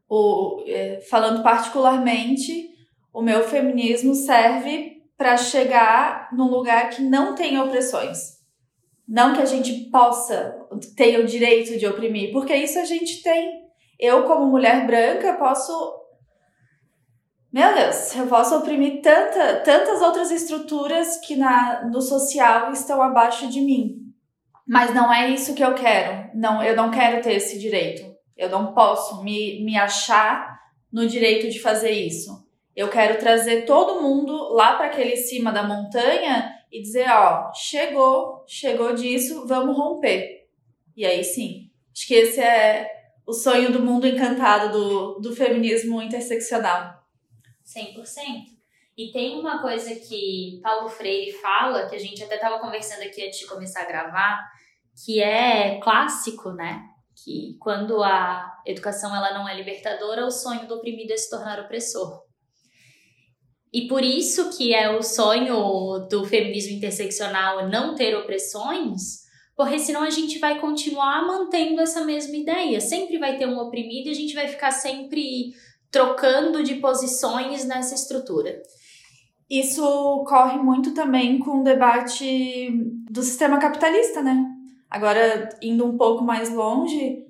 O, 0.07 0.63
é, 0.67 1.01
falando 1.09 1.43
particularmente, 1.43 2.69
o 3.11 3.21
meu 3.21 3.43
feminismo 3.43 4.13
serve 4.13 4.92
para 5.17 5.37
chegar 5.37 6.29
num 6.33 6.49
lugar 6.49 6.89
que 6.89 7.01
não 7.01 7.35
tem 7.35 7.59
opressões. 7.59 8.41
Não 9.07 9.33
que 9.33 9.41
a 9.41 9.45
gente 9.45 9.89
possa 9.91 10.55
ter 10.95 11.19
o 11.19 11.25
direito 11.25 11.77
de 11.77 11.85
oprimir, 11.85 12.31
porque 12.31 12.55
isso 12.55 12.79
a 12.79 12.85
gente 12.85 13.21
tem. 13.21 13.63
Eu, 13.99 14.23
como 14.23 14.47
mulher 14.47 14.85
branca, 14.87 15.33
posso 15.33 16.03
meu 17.53 17.75
Deus, 17.75 18.15
eu 18.15 18.25
posso 18.25 18.57
oprimir 18.57 18.99
tanta, 19.03 19.59
tantas 19.59 20.01
outras 20.01 20.31
estruturas 20.31 21.17
que 21.17 21.35
na, 21.35 21.85
no 21.85 22.01
social 22.01 22.71
estão 22.71 22.99
abaixo 22.99 23.47
de 23.47 23.61
mim. 23.61 24.03
Mas 24.67 24.91
não 24.91 25.13
é 25.13 25.29
isso 25.29 25.53
que 25.53 25.63
eu 25.63 25.75
quero. 25.75 26.31
Não, 26.33 26.63
eu 26.63 26.75
não 26.75 26.89
quero 26.89 27.21
ter 27.21 27.33
esse 27.33 27.59
direito. 27.59 28.11
Eu 28.35 28.49
não 28.49 28.73
posso 28.73 29.23
me, 29.23 29.63
me 29.63 29.77
achar 29.77 30.59
no 30.91 31.05
direito 31.07 31.47
de 31.47 31.59
fazer 31.59 31.91
isso. 31.91 32.42
Eu 32.75 32.89
quero 32.89 33.19
trazer 33.19 33.65
todo 33.65 34.01
mundo 34.01 34.33
lá 34.53 34.75
para 34.75 34.87
aquele 34.87 35.15
cima 35.15 35.51
da 35.51 35.63
montanha 35.63 36.51
e 36.71 36.81
dizer, 36.81 37.07
ó, 37.09 37.53
chegou, 37.53 38.43
chegou 38.47 38.95
disso, 38.95 39.45
vamos 39.47 39.77
romper. 39.77 40.47
E 40.97 41.05
aí 41.05 41.23
sim. 41.23 41.69
Acho 41.95 42.07
que 42.07 42.15
esse 42.15 42.41
é 42.41 42.89
o 43.25 43.33
sonho 43.33 43.71
do 43.71 43.79
mundo 43.79 44.07
encantado 44.07 44.71
do, 44.71 45.19
do 45.19 45.35
feminismo 45.35 46.01
interseccional. 46.01 47.03
100%. 47.63 48.53
E 48.97 49.11
tem 49.11 49.39
uma 49.39 49.61
coisa 49.61 49.93
que 49.95 50.59
Paulo 50.61 50.89
Freire 50.89 51.31
fala, 51.31 51.87
que 51.87 51.95
a 51.95 51.99
gente 51.99 52.23
até 52.23 52.35
estava 52.35 52.59
conversando 52.59 53.03
aqui 53.03 53.25
antes 53.25 53.39
de 53.39 53.47
começar 53.47 53.81
a 53.81 53.87
gravar, 53.87 54.39
que 55.03 55.21
é 55.21 55.79
clássico, 55.79 56.51
né? 56.51 56.83
Que 57.15 57.57
quando 57.59 58.03
a 58.03 58.61
educação 58.65 59.15
ela 59.15 59.33
não 59.33 59.47
é 59.47 59.55
libertadora, 59.55 60.25
o 60.25 60.31
sonho 60.31 60.67
do 60.67 60.75
oprimido 60.75 61.11
é 61.11 61.17
se 61.17 61.29
tornar 61.29 61.59
opressor. 61.59 62.22
E 63.73 63.87
por 63.87 64.03
isso 64.03 64.55
que 64.55 64.73
é 64.73 64.95
o 64.95 65.01
sonho 65.01 66.07
do 66.07 66.23
feminismo 66.25 66.77
interseccional 66.77 67.67
não 67.69 67.95
ter 67.95 68.15
opressões, 68.15 69.23
porque 69.55 69.79
senão 69.79 70.03
a 70.03 70.11
gente 70.11 70.37
vai 70.37 70.59
continuar 70.59 71.25
mantendo 71.25 71.81
essa 71.81 72.05
mesma 72.05 72.35
ideia. 72.35 72.79
Sempre 72.79 73.17
vai 73.17 73.35
ter 73.35 73.47
um 73.47 73.57
oprimido 73.57 74.07
e 74.07 74.11
a 74.11 74.15
gente 74.15 74.35
vai 74.35 74.47
ficar 74.47 74.71
sempre 74.71 75.53
trocando 75.89 76.63
de 76.63 76.75
posições 76.75 77.65
nessa 77.65 77.95
estrutura. 77.95 78.61
Isso 79.49 80.23
corre 80.27 80.57
muito 80.57 80.93
também 80.93 81.39
com 81.39 81.61
o 81.61 81.63
debate 81.63 82.71
do 83.09 83.21
sistema 83.21 83.57
capitalista, 83.59 84.21
né? 84.21 84.45
Agora, 84.89 85.49
indo 85.61 85.85
um 85.85 85.97
pouco 85.97 86.23
mais 86.23 86.51
longe, 86.51 87.25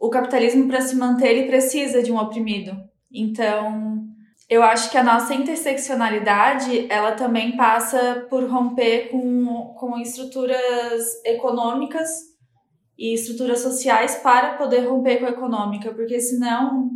o 0.00 0.10
capitalismo, 0.10 0.66
para 0.66 0.80
se 0.80 0.96
manter, 0.96 1.28
ele 1.28 1.46
precisa 1.46 2.02
de 2.02 2.10
um 2.10 2.18
oprimido. 2.18 2.76
Então, 3.12 3.91
eu 4.52 4.62
acho 4.62 4.90
que 4.90 4.98
a 4.98 5.02
nossa 5.02 5.32
interseccionalidade, 5.32 6.86
ela 6.90 7.12
também 7.12 7.56
passa 7.56 8.26
por 8.28 8.46
romper 8.50 9.08
com, 9.08 9.72
com 9.78 9.98
estruturas 9.98 11.24
econômicas 11.24 12.10
e 12.98 13.14
estruturas 13.14 13.60
sociais 13.60 14.16
para 14.16 14.58
poder 14.58 14.80
romper 14.80 15.20
com 15.20 15.24
a 15.24 15.30
econômica, 15.30 15.94
porque 15.94 16.20
senão 16.20 16.90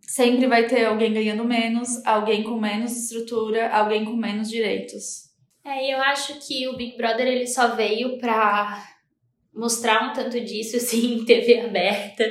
sempre 0.00 0.46
vai 0.46 0.66
ter 0.66 0.86
alguém 0.86 1.12
ganhando 1.12 1.44
menos, 1.44 2.02
alguém 2.06 2.42
com 2.42 2.58
menos 2.58 2.96
estrutura, 2.96 3.68
alguém 3.68 4.06
com 4.06 4.16
menos 4.16 4.48
direitos. 4.48 5.26
É, 5.66 5.92
eu 5.92 6.00
acho 6.00 6.46
que 6.48 6.66
o 6.66 6.78
Big 6.78 6.96
Brother 6.96 7.26
ele 7.26 7.46
só 7.46 7.76
veio 7.76 8.16
para 8.16 8.82
mostrar 9.54 10.08
um 10.08 10.14
tanto 10.14 10.40
disso 10.40 10.78
assim 10.80 11.16
em 11.16 11.24
TV 11.26 11.60
aberta 11.60 12.24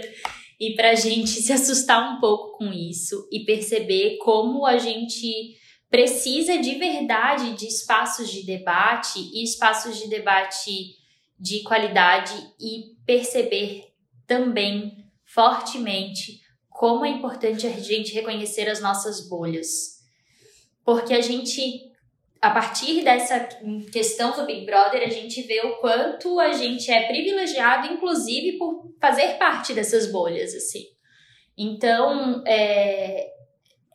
e 0.59 0.75
pra 0.75 0.95
gente 0.95 1.29
se 1.41 1.51
assustar 1.51 2.15
um 2.15 2.19
pouco 2.19 2.57
com 2.57 2.71
isso 2.71 3.27
e 3.31 3.41
perceber 3.41 4.17
como 4.17 4.65
a 4.65 4.77
gente 4.77 5.57
precisa 5.89 6.57
de 6.57 6.75
verdade 6.75 7.53
de 7.53 7.67
espaços 7.67 8.29
de 8.29 8.43
debate 8.43 9.19
e 9.19 9.43
espaços 9.43 9.97
de 9.97 10.09
debate 10.09 10.95
de 11.39 11.63
qualidade 11.63 12.33
e 12.59 12.95
perceber 13.05 13.93
também 14.25 15.05
fortemente 15.23 16.41
como 16.69 17.05
é 17.05 17.09
importante 17.09 17.65
a 17.65 17.69
gente 17.69 18.13
reconhecer 18.13 18.69
as 18.69 18.81
nossas 18.81 19.29
bolhas. 19.29 20.03
Porque 20.83 21.13
a 21.13 21.21
gente, 21.21 21.91
a 22.45 22.51
partir 22.51 23.03
dessa 23.03 23.39
questão 23.91 24.31
do 24.31 24.45
Big 24.45 24.67
Brother, 24.67 25.01
a 25.01 25.09
gente 25.09 25.41
vê 25.41 25.61
o 25.61 25.77
quanto 25.77 26.39
a 26.39 26.53
gente 26.53 26.91
é 26.91 27.07
privilegiado, 27.07 27.91
inclusive, 27.91 28.59
por 28.59 28.93
fazer 29.01 29.39
parte 29.39 29.73
dessas 29.73 30.11
bolhas, 30.11 30.53
assim. 30.53 30.83
Então, 31.57 32.43
é, 32.45 33.31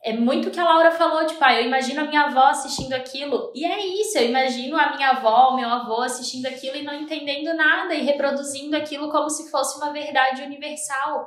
é 0.03 0.11
muito 0.11 0.49
o 0.49 0.51
que 0.51 0.59
a 0.59 0.65
Laura 0.65 0.91
falou, 0.91 1.25
tipo, 1.25 1.41
ah, 1.41 1.55
eu 1.61 1.65
imagino 1.65 2.01
a 2.01 2.03
minha 2.03 2.23
avó 2.23 2.47
assistindo 2.47 2.91
aquilo. 2.91 3.53
E 3.55 3.63
é 3.63 3.85
isso, 3.85 4.17
eu 4.17 4.27
imagino 4.27 4.75
a 4.75 4.97
minha 4.97 5.11
avó, 5.11 5.51
o 5.51 5.55
meu 5.55 5.69
avô 5.69 6.01
assistindo 6.01 6.47
aquilo 6.47 6.75
e 6.75 6.83
não 6.83 6.93
entendendo 6.93 7.55
nada 7.55 7.95
e 7.95 8.03
reproduzindo 8.03 8.75
aquilo 8.75 9.09
como 9.09 9.29
se 9.29 9.49
fosse 9.49 9.77
uma 9.77 9.93
verdade 9.93 10.41
universal 10.41 11.25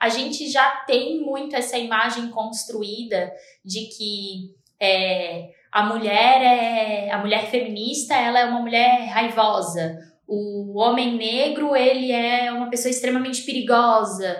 a 0.00 0.08
gente 0.08 0.50
já 0.50 0.82
tem 0.86 1.20
muito 1.20 1.54
essa 1.56 1.78
imagem 1.78 2.28
construída 2.28 3.32
de 3.64 3.86
que 3.86 4.54
é, 4.78 5.50
a 5.74 5.82
mulher 5.86 6.40
é 6.40 7.10
a 7.10 7.18
mulher 7.18 7.50
feminista 7.50 8.14
ela 8.14 8.38
é 8.38 8.44
uma 8.44 8.60
mulher 8.60 9.08
raivosa 9.08 9.98
o 10.24 10.78
homem 10.78 11.16
negro 11.16 11.74
ele 11.74 12.12
é 12.12 12.52
uma 12.52 12.70
pessoa 12.70 12.90
extremamente 12.90 13.42
perigosa 13.42 14.36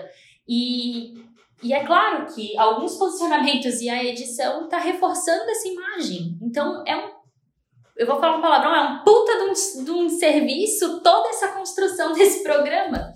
e, 0.47 1.13
e 1.61 1.73
é 1.73 1.83
claro 1.83 2.33
que 2.33 2.57
alguns 2.57 2.95
posicionamentos 2.97 3.81
e 3.81 3.89
a 3.89 4.01
edição 4.01 4.63
está 4.63 4.77
reforçando 4.77 5.49
essa 5.51 5.67
imagem 5.67 6.37
então 6.41 6.81
é 6.87 6.95
um 6.95 7.13
eu 7.97 8.05
vou 8.05 8.19
falar 8.19 8.37
um 8.37 8.41
palavrão, 8.41 8.75
é 8.75 8.81
um 8.81 9.03
puta 9.05 9.37
de 9.37 9.43
um, 9.43 9.83
de 9.85 9.91
um 9.91 10.09
serviço 10.09 11.01
toda 11.01 11.29
essa 11.29 11.47
construção 11.53 12.11
desse 12.13 12.43
programa. 12.43 13.13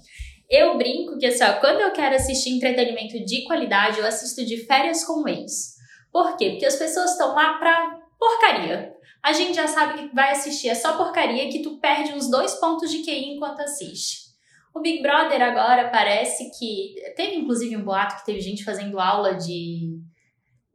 Eu 0.50 0.78
brinco 0.78 1.18
que 1.18 1.26
assim, 1.26 1.44
ó, 1.44 1.60
quando 1.60 1.82
eu 1.82 1.92
quero 1.92 2.16
assistir 2.16 2.52
entretenimento 2.52 3.20
de 3.26 3.44
qualidade, 3.44 4.00
eu 4.00 4.06
assisto 4.06 4.46
de 4.46 4.66
férias 4.66 5.04
com 5.04 5.22
o 5.22 5.28
ex. 5.28 5.76
Por 6.14 6.38
quê? 6.38 6.52
Porque 6.52 6.66
as 6.66 6.78
pessoas 6.78 7.12
estão 7.12 7.36
lá 7.36 7.56
pra 7.56 7.99
porcaria. 8.20 8.94
A 9.24 9.34
gente 9.34 9.56
já 9.56 9.68
sabe 9.68 9.94
que 9.98 10.16
vai 10.16 10.32
assistir, 10.32 10.70
é 10.70 10.76
só 10.76 10.96
porcaria 10.98 11.50
que 11.50 11.62
tu 11.62 11.80
perde 11.80 12.14
uns 12.14 12.30
dois 12.30 12.56
pontos 12.56 12.92
de 12.92 13.04
QI 13.04 13.36
enquanto 13.36 13.62
assiste. 13.62 14.30
O 14.74 14.82
Big 14.82 15.02
Brother 15.02 15.42
agora 15.42 15.90
parece 15.90 16.52
que. 16.58 16.96
Teve 17.16 17.36
inclusive 17.36 17.76
um 17.76 17.84
boato 17.84 18.18
que 18.18 18.26
teve 18.26 18.40
gente 18.40 18.64
fazendo 18.64 19.00
aula 19.00 19.36
de, 19.36 20.00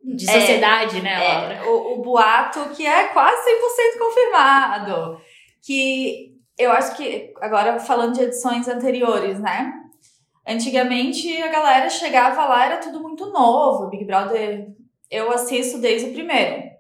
de 0.03 0.29
é, 0.29 0.41
sociedade, 0.41 0.99
é, 0.99 1.01
né, 1.01 1.29
Laura? 1.29 1.55
É, 1.55 1.65
o, 1.65 1.93
o 1.95 2.03
boato 2.03 2.71
que 2.75 2.85
é 2.85 3.09
quase 3.09 3.51
100% 3.51 3.99
confirmado. 3.99 5.21
Que 5.63 6.35
eu 6.59 6.71
acho 6.73 6.97
que, 6.97 7.33
agora 7.41 7.79
falando 7.79 8.15
de 8.15 8.23
edições 8.23 8.69
anteriores, 8.69 9.39
né? 9.41 9.73
Antigamente 10.47 11.41
a 11.41 11.49
galera 11.49 11.89
chegava 11.89 12.45
lá, 12.45 12.67
era 12.67 12.77
tudo 12.79 13.01
muito 13.01 13.27
novo. 13.31 13.89
Big 13.89 14.05
Brother, 14.05 14.67
eu 15.11 15.33
assisto 15.33 15.79
desde 15.79 16.11
o 16.11 16.13
primeiro. 16.13 16.74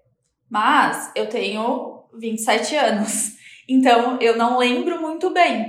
Mas 0.54 1.10
eu 1.16 1.28
tenho 1.28 2.04
27 2.16 2.76
anos. 2.76 3.32
Então 3.68 4.20
eu 4.20 4.36
não 4.36 4.56
lembro 4.56 5.02
muito 5.02 5.30
bem. 5.30 5.66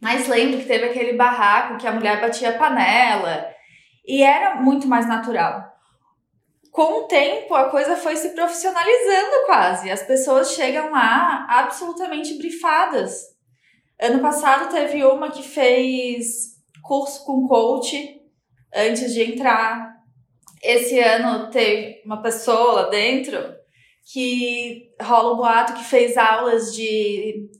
Mas 0.00 0.26
lembro 0.26 0.58
que 0.58 0.64
teve 0.64 0.86
aquele 0.86 1.12
barraco 1.12 1.76
que 1.76 1.86
a 1.86 1.92
mulher 1.92 2.18
batia 2.18 2.48
a 2.48 2.58
panela. 2.58 3.46
E 4.06 4.22
era 4.22 4.54
muito 4.54 4.88
mais 4.88 5.06
natural. 5.06 5.70
Com 6.70 7.00
o 7.00 7.04
tempo, 7.08 7.54
a 7.54 7.68
coisa 7.68 7.94
foi 7.94 8.16
se 8.16 8.30
profissionalizando 8.30 9.44
quase. 9.44 9.90
As 9.90 10.02
pessoas 10.02 10.52
chegam 10.52 10.92
lá 10.92 11.46
absolutamente 11.50 12.38
brifadas. 12.38 13.20
Ano 14.00 14.20
passado 14.20 14.70
teve 14.70 15.04
uma 15.04 15.30
que 15.30 15.42
fez 15.42 16.54
curso 16.82 17.22
com 17.26 17.46
coach 17.46 18.18
antes 18.74 19.12
de 19.12 19.30
entrar. 19.30 19.94
Esse 20.62 20.98
ano 21.00 21.50
teve 21.50 22.00
uma 22.06 22.22
pessoa 22.22 22.72
lá 22.72 22.88
dentro 22.88 23.55
que 24.12 24.94
rola 25.02 25.32
o 25.32 25.36
boato 25.36 25.74
que 25.74 25.84
fez 25.84 26.16
aulas 26.16 26.72
de 26.72 27.50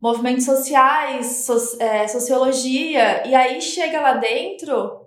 movimentos 0.00 0.46
sociais, 0.46 1.44
so, 1.44 1.54
é, 1.78 2.08
sociologia, 2.08 3.26
e 3.26 3.34
aí 3.34 3.60
chega 3.60 4.00
lá 4.00 4.14
dentro 4.14 5.06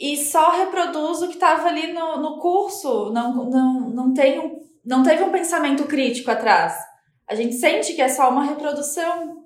e 0.00 0.16
só 0.16 0.50
reproduz 0.52 1.20
o 1.20 1.28
que 1.28 1.34
estava 1.34 1.68
ali 1.68 1.92
no, 1.92 2.16
no 2.16 2.38
curso, 2.38 3.10
não, 3.10 3.44
não, 3.44 3.90
não, 3.90 4.14
tem 4.14 4.40
um, 4.40 4.60
não 4.84 5.02
teve 5.02 5.22
um 5.22 5.30
pensamento 5.30 5.84
crítico 5.84 6.30
atrás. 6.30 6.74
A 7.28 7.34
gente 7.34 7.54
sente 7.54 7.92
que 7.92 8.02
é 8.02 8.08
só 8.08 8.30
uma 8.30 8.44
reprodução. 8.44 9.42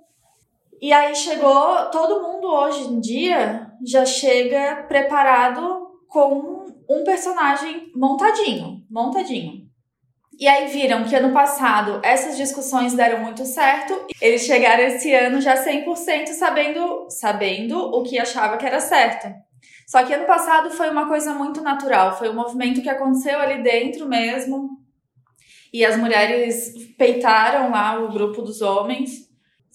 E 0.81 0.93
aí 0.93 1.15
chegou, 1.15 1.91
todo 1.91 2.23
mundo 2.23 2.47
hoje 2.47 2.85
em 2.85 3.01
dia 3.01 3.71
já 3.85 4.05
chega 4.05 4.85
preparado 4.87 5.89
com 6.09 6.67
um 6.89 7.03
personagem 7.05 7.91
montadinho, 7.95 8.85
montadinho. 8.89 9.67
E 10.39 10.47
aí 10.47 10.67
viram 10.69 11.05
que 11.05 11.17
ano 11.17 11.33
passado 11.33 11.99
essas 12.03 12.37
discussões 12.37 12.93
deram 12.93 13.21
muito 13.21 13.45
certo. 13.47 14.07
Eles 14.21 14.43
chegaram 14.43 14.85
esse 14.85 15.13
ano 15.15 15.41
já 15.41 15.55
100% 15.65 16.27
sabendo, 16.29 17.07
sabendo 17.09 17.79
o 17.79 18.03
que 18.03 18.19
achava 18.19 18.59
que 18.59 18.67
era 18.67 18.81
certo. 18.81 19.29
Só 19.87 20.05
que 20.05 20.13
ano 20.13 20.27
passado 20.27 20.71
foi 20.71 20.91
uma 20.91 21.09
coisa 21.09 21.33
muito 21.33 21.63
natural, 21.63 22.19
foi 22.19 22.29
um 22.29 22.35
movimento 22.35 22.83
que 22.83 22.89
aconteceu 22.89 23.39
ali 23.39 23.63
dentro 23.63 24.07
mesmo. 24.07 24.69
E 25.73 25.85
as 25.85 25.97
mulheres 25.97 26.73
peitaram 26.99 27.71
lá 27.71 27.99
o 27.99 28.13
grupo 28.13 28.43
dos 28.43 28.61
homens. 28.61 29.26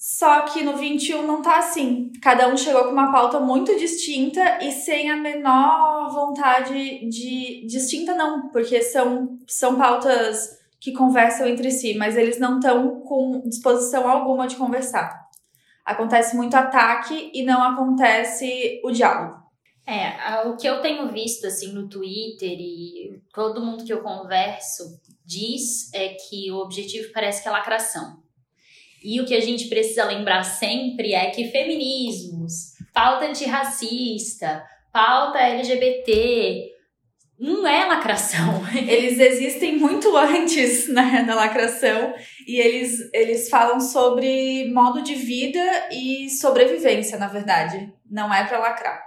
Só 0.01 0.41
que 0.46 0.63
no 0.63 0.75
21 0.75 1.27
não 1.27 1.43
tá 1.43 1.60
assim. 1.60 2.12
Cada 2.24 2.48
um 2.48 2.58
chegou 2.58 2.86
com 2.86 2.89
uma 2.89 3.12
pauta 3.12 3.39
muito 3.39 3.77
distinta 3.77 4.58
e 4.60 4.72
sem 4.72 5.12
a 5.12 5.15
menor 5.15 6.12
vontade 6.12 7.08
de. 7.08 7.67
Distinta, 7.67 8.15
não, 8.15 8.50
porque 8.50 8.81
são, 8.81 9.38
são 9.46 9.77
pautas 9.77 10.58
que 10.79 10.91
conversam 10.91 11.48
entre 11.48 11.70
si, 11.70 11.93
mas 11.93 12.17
eles 12.17 12.39
não 12.39 12.58
estão 12.58 13.01
com 13.01 13.43
disposição 13.46 14.10
alguma 14.10 14.48
de 14.48 14.55
conversar. 14.55 15.29
Acontece 15.86 16.36
muito 16.36 16.55
ataque 16.55 17.29
e 17.31 17.43
não 17.43 17.62
acontece 17.62 18.81
o 18.84 18.89
diálogo. 18.89 19.39
É, 19.86 20.48
o 20.48 20.58
que 20.58 20.67
eu 20.67 20.81
tenho 20.81 21.12
visto 21.12 21.46
assim 21.46 21.74
no 21.74 21.88
Twitter 21.88 22.58
e 22.60 23.22
todo 23.31 23.63
mundo 23.63 23.86
que 23.86 23.93
eu 23.93 24.01
converso 24.01 25.00
diz 25.24 25.93
é 25.93 26.15
que 26.15 26.51
o 26.51 26.58
objetivo 26.58 27.13
parece 27.13 27.43
que 27.43 27.48
é 27.48 27.51
lacração. 27.51 28.31
E 29.03 29.20
o 29.20 29.25
que 29.25 29.34
a 29.34 29.41
gente 29.41 29.67
precisa 29.67 30.05
lembrar 30.05 30.43
sempre 30.43 31.13
é 31.13 31.31
que 31.31 31.50
feminismos, 31.50 32.74
pauta 32.93 33.25
antirracista, 33.25 34.63
pauta 34.93 35.39
LGBT, 35.39 36.72
não 37.39 37.65
é 37.65 37.86
lacração. 37.86 38.62
Eles 38.88 39.20
existem 39.20 39.75
muito 39.77 40.16
antes 40.16 40.87
né, 40.87 41.24
da 41.25 41.33
lacração 41.33 42.14
e 42.48 42.59
eles, 42.59 43.00
eles 43.11 43.50
falam 43.50 43.79
sobre 43.79 44.72
modo 44.72 45.01
de 45.01 45.16
vida 45.16 45.90
e 45.92 46.29
sobrevivência, 46.29 47.18
na 47.18 47.27
verdade. 47.27 47.92
Não 48.09 48.31
é 48.31 48.44
para 48.44 48.59
lacrar. 48.59 49.01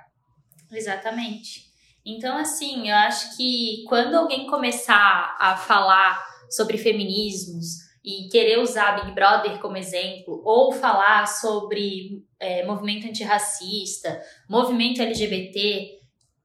Exatamente. 0.72 1.64
Então, 2.04 2.36
assim, 2.36 2.88
eu 2.90 2.96
acho 2.96 3.36
que 3.36 3.84
quando 3.88 4.14
alguém 4.14 4.46
começar 4.48 5.36
a 5.38 5.56
falar 5.56 6.20
sobre 6.50 6.76
feminismos, 6.76 7.83
e 8.04 8.28
querer 8.28 8.58
usar 8.58 9.00
Big 9.00 9.12
Brother 9.12 9.58
como 9.60 9.78
exemplo, 9.78 10.42
ou 10.44 10.70
falar 10.70 11.26
sobre 11.26 12.22
é, 12.38 12.66
movimento 12.66 13.06
antirracista, 13.08 14.20
movimento 14.48 15.00
LGBT, 15.00 16.00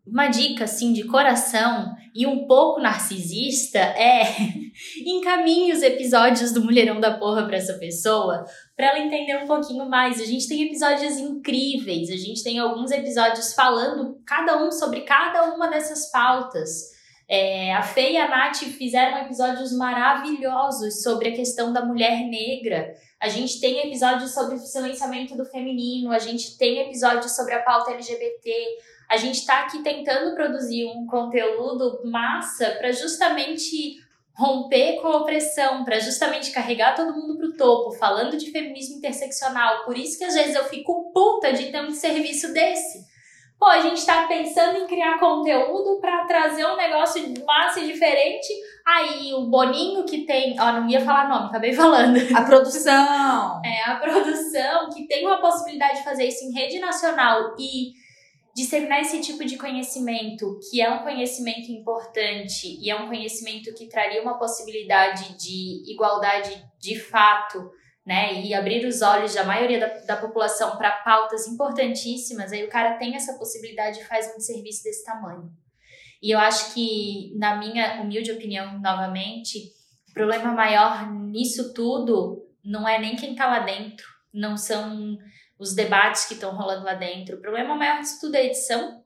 uma 0.07 0.27
dica 0.27 0.63
assim 0.63 0.93
de 0.93 1.03
coração 1.03 1.93
e 2.15 2.25
um 2.25 2.47
pouco 2.47 2.81
narcisista 2.81 3.77
é 3.77 4.23
encaminhe 5.05 5.71
os 5.71 5.83
episódios 5.83 6.51
do 6.51 6.63
Mulherão 6.63 6.99
da 6.99 7.17
Porra 7.17 7.45
para 7.45 7.57
essa 7.57 7.73
pessoa, 7.73 8.45
para 8.75 8.87
ela 8.87 8.99
entender 8.99 9.37
um 9.43 9.47
pouquinho 9.47 9.87
mais. 9.87 10.19
A 10.19 10.25
gente 10.25 10.47
tem 10.47 10.63
episódios 10.63 11.17
incríveis, 11.17 12.09
a 12.09 12.15
gente 12.15 12.43
tem 12.43 12.57
alguns 12.57 12.89
episódios 12.91 13.53
falando 13.53 14.19
cada 14.25 14.63
um 14.63 14.71
sobre 14.71 15.01
cada 15.01 15.53
uma 15.53 15.67
dessas 15.67 16.09
pautas. 16.09 16.98
É, 17.31 17.71
a 17.73 17.83
Fê 17.83 18.13
e 18.13 18.17
a 18.17 18.27
Nath 18.27 18.57
fizeram 18.75 19.19
episódios 19.19 19.71
maravilhosos 19.71 21.03
sobre 21.03 21.29
a 21.29 21.35
questão 21.35 21.71
da 21.71 21.85
mulher 21.85 22.25
negra. 22.25 22.95
A 23.19 23.29
gente 23.29 23.59
tem 23.59 23.85
episódios 23.85 24.33
sobre 24.33 24.55
o 24.55 24.59
silenciamento 24.59 25.37
do 25.37 25.45
feminino, 25.45 26.11
a 26.11 26.17
gente 26.17 26.57
tem 26.57 26.79
episódios 26.79 27.35
sobre 27.35 27.53
a 27.53 27.61
pauta 27.61 27.91
LGBT. 27.91 28.51
A 29.07 29.17
gente 29.17 29.35
está 29.35 29.61
aqui 29.61 29.83
tentando 29.83 30.33
produzir 30.33 30.85
um 30.85 31.05
conteúdo 31.05 32.01
massa 32.05 32.71
para 32.79 32.91
justamente 32.91 33.97
romper 34.33 34.99
com 34.99 35.09
a 35.09 35.17
opressão, 35.17 35.83
para 35.85 35.99
justamente 35.99 36.49
carregar 36.49 36.95
todo 36.95 37.13
mundo 37.13 37.37
para 37.37 37.47
o 37.47 37.53
topo, 37.53 37.91
falando 37.91 38.37
de 38.37 38.49
feminismo 38.49 38.97
interseccional. 38.97 39.83
Por 39.85 39.95
isso 39.95 40.17
que 40.17 40.23
às 40.23 40.33
vezes 40.33 40.55
eu 40.55 40.63
fico 40.63 41.11
puta 41.13 41.53
de 41.53 41.71
ter 41.71 41.81
um 41.81 41.91
serviço 41.91 42.51
desse 42.53 43.05
Pô, 43.59 43.65
a 43.65 43.81
gente 43.81 44.05
tá 44.05 44.25
pensando 44.25 44.77
em 44.77 44.87
criar 44.87 45.19
conteúdo 45.19 45.99
para 45.99 46.23
trazer 46.23 46.65
um 46.65 46.77
negócio 46.77 47.21
massa 47.45 47.81
e 47.81 47.91
diferente. 47.91 48.47
Aí 48.87 49.33
o 49.33 49.47
Boninho 49.47 50.05
que 50.05 50.25
tem, 50.25 50.57
ó, 50.57 50.71
não 50.71 50.89
ia 50.89 51.01
falar 51.01 51.27
nome, 51.27 51.47
acabei 51.47 51.73
falando. 51.75 52.17
A 52.33 52.41
produção. 52.43 53.61
é, 53.65 53.83
a 53.83 53.95
produção 53.95 54.89
que 54.89 55.05
tem 55.07 55.27
uma 55.27 55.41
possibilidade 55.41 55.97
de 55.97 56.03
fazer 56.05 56.25
isso 56.25 56.45
em 56.45 56.53
rede 56.53 56.79
nacional 56.79 57.55
e 57.59 57.91
disseminar 58.55 59.01
esse 59.01 59.19
tipo 59.19 59.43
de 59.43 59.57
conhecimento, 59.57 60.57
que 60.69 60.81
é 60.81 60.89
um 60.89 61.03
conhecimento 61.03 61.69
importante 61.69 62.77
e 62.81 62.89
é 62.89 62.95
um 62.95 63.07
conhecimento 63.07 63.73
que 63.73 63.87
traria 63.87 64.21
uma 64.21 64.37
possibilidade 64.37 65.37
de 65.37 65.83
igualdade 65.91 66.65
de 66.79 66.97
fato 66.97 67.69
né, 68.09 68.41
e 68.41 68.55
abrir 68.55 68.87
os 68.87 69.03
olhos 69.03 69.35
da 69.35 69.43
maioria 69.43 69.79
da, 69.79 69.87
da 69.99 70.17
população 70.17 70.75
para 70.77 70.89
pautas 71.03 71.45
importantíssimas, 71.47 72.51
aí 72.51 72.63
o 72.63 72.67
cara 72.67 72.97
tem 72.97 73.15
essa 73.15 73.37
possibilidade 73.37 73.99
e 73.99 74.03
faz 74.03 74.33
um 74.35 74.39
serviço 74.39 74.83
desse 74.83 75.05
tamanho. 75.05 75.51
E 76.19 76.31
eu 76.31 76.39
acho 76.39 76.73
que, 76.73 77.31
na 77.37 77.57
minha 77.57 78.01
humilde 78.01 78.31
opinião, 78.31 78.79
novamente, 78.79 79.59
o 80.09 80.13
problema 80.15 80.51
maior 80.51 81.07
nisso 81.11 81.71
tudo 81.71 82.49
não 82.65 82.87
é 82.87 82.97
nem 82.97 83.15
quem 83.15 83.33
está 83.33 83.45
lá 83.45 83.59
dentro, 83.59 84.07
não 84.33 84.57
são 84.57 85.15
os 85.59 85.75
debates 85.75 86.25
que 86.25 86.33
estão 86.33 86.55
rolando 86.55 86.85
lá 86.85 86.95
dentro. 86.95 87.35
O 87.35 87.41
problema 87.41 87.75
maior 87.75 87.99
disso 87.99 88.21
tudo 88.21 88.33
é 88.33 88.39
a 88.39 88.45
edição 88.45 89.03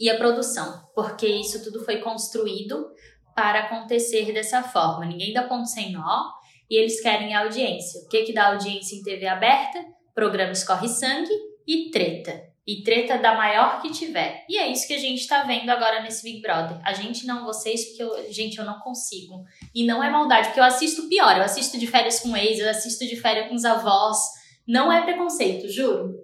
e 0.00 0.10
a 0.10 0.18
produção, 0.18 0.84
porque 0.96 1.28
isso 1.28 1.62
tudo 1.62 1.84
foi 1.84 1.98
construído 1.98 2.90
para 3.36 3.60
acontecer 3.60 4.32
dessa 4.32 4.64
forma. 4.64 5.06
Ninguém 5.06 5.32
dá 5.32 5.44
ponto 5.44 5.68
sem 5.68 5.92
nó, 5.92 6.32
e 6.70 6.76
eles 6.76 7.00
querem 7.00 7.34
audiência. 7.34 8.02
O 8.02 8.08
que, 8.08 8.22
que 8.22 8.32
dá 8.32 8.48
audiência 8.48 8.96
em 8.96 9.02
TV 9.02 9.26
aberta? 9.26 9.84
Programa 10.14 10.52
Escorre 10.52 10.88
Sangue 10.88 11.32
e 11.66 11.90
treta. 11.90 12.52
E 12.66 12.82
treta 12.82 13.18
da 13.18 13.34
maior 13.34 13.82
que 13.82 13.90
tiver. 13.90 14.44
E 14.48 14.56
é 14.56 14.70
isso 14.70 14.86
que 14.86 14.94
a 14.94 14.98
gente 14.98 15.26
tá 15.26 15.42
vendo 15.42 15.68
agora 15.68 16.00
nesse 16.00 16.22
Big 16.22 16.40
Brother. 16.40 16.78
A 16.84 16.92
gente 16.92 17.26
não, 17.26 17.44
vocês, 17.44 17.86
porque 17.86 18.02
eu, 18.02 18.32
gente, 18.32 18.58
eu 18.58 18.64
não 18.64 18.78
consigo. 18.78 19.42
E 19.74 19.84
não 19.84 20.02
é 20.02 20.08
maldade, 20.08 20.48
porque 20.48 20.60
eu 20.60 20.64
assisto 20.64 21.08
pior. 21.08 21.36
Eu 21.36 21.42
assisto 21.42 21.76
de 21.76 21.88
férias 21.88 22.20
com 22.20 22.36
ex, 22.36 22.60
eu 22.60 22.70
assisto 22.70 23.04
de 23.04 23.16
férias 23.16 23.48
com 23.48 23.54
os 23.54 23.64
avós. 23.64 24.18
Não 24.66 24.92
é 24.92 25.02
preconceito, 25.02 25.68
juro. 25.68 26.14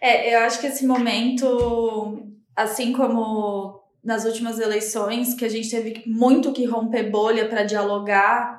É, 0.00 0.34
eu 0.34 0.40
acho 0.40 0.60
que 0.60 0.68
esse 0.68 0.86
momento, 0.86 2.22
assim 2.54 2.92
como 2.92 3.82
nas 4.02 4.24
últimas 4.24 4.60
eleições, 4.60 5.34
que 5.34 5.44
a 5.44 5.48
gente 5.48 5.68
teve 5.68 6.04
muito 6.06 6.52
que 6.52 6.64
romper 6.64 7.10
bolha 7.10 7.48
para 7.48 7.64
dialogar 7.64 8.57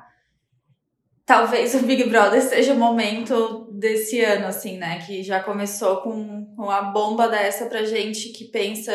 talvez 1.30 1.72
o 1.80 1.86
Big 1.86 2.10
Brother 2.10 2.42
seja 2.42 2.74
o 2.74 2.76
momento 2.76 3.68
desse 3.70 4.20
ano, 4.20 4.48
assim, 4.48 4.76
né? 4.76 4.98
Que 5.06 5.22
já 5.22 5.40
começou 5.40 5.98
com 5.98 6.12
uma 6.58 6.82
bomba 6.82 7.28
dessa 7.28 7.66
pra 7.66 7.84
gente 7.84 8.30
que 8.30 8.46
pensa 8.46 8.92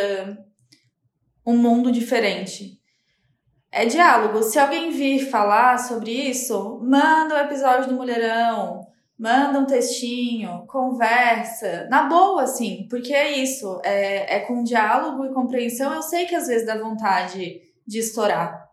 um 1.46 1.56
mundo 1.56 1.90
diferente. 1.94 2.78
É 3.72 3.86
diálogo. 3.86 4.44
Se 4.44 4.60
alguém 4.60 4.92
vir 4.92 5.30
falar 5.30 5.78
sobre 5.78 6.12
isso, 6.12 6.82
manda 6.84 7.36
um 7.36 7.40
episódio 7.40 7.88
do 7.88 7.96
Mulherão. 7.96 8.86
Manda 9.18 9.58
um 9.60 9.66
textinho, 9.66 10.66
conversa, 10.68 11.88
na 11.90 12.04
boa, 12.04 12.44
assim, 12.44 12.86
porque 12.90 13.14
é 13.14 13.32
isso, 13.32 13.80
é, 13.82 14.36
é 14.36 14.40
com 14.42 14.62
diálogo 14.62 15.26
e 15.26 15.34
compreensão. 15.34 15.94
Eu 15.94 16.02
sei 16.02 16.26
que 16.26 16.36
às 16.36 16.48
vezes 16.48 16.68
dá 16.68 16.78
vontade 16.78 17.62
de 17.88 18.00
estourar. 18.00 18.65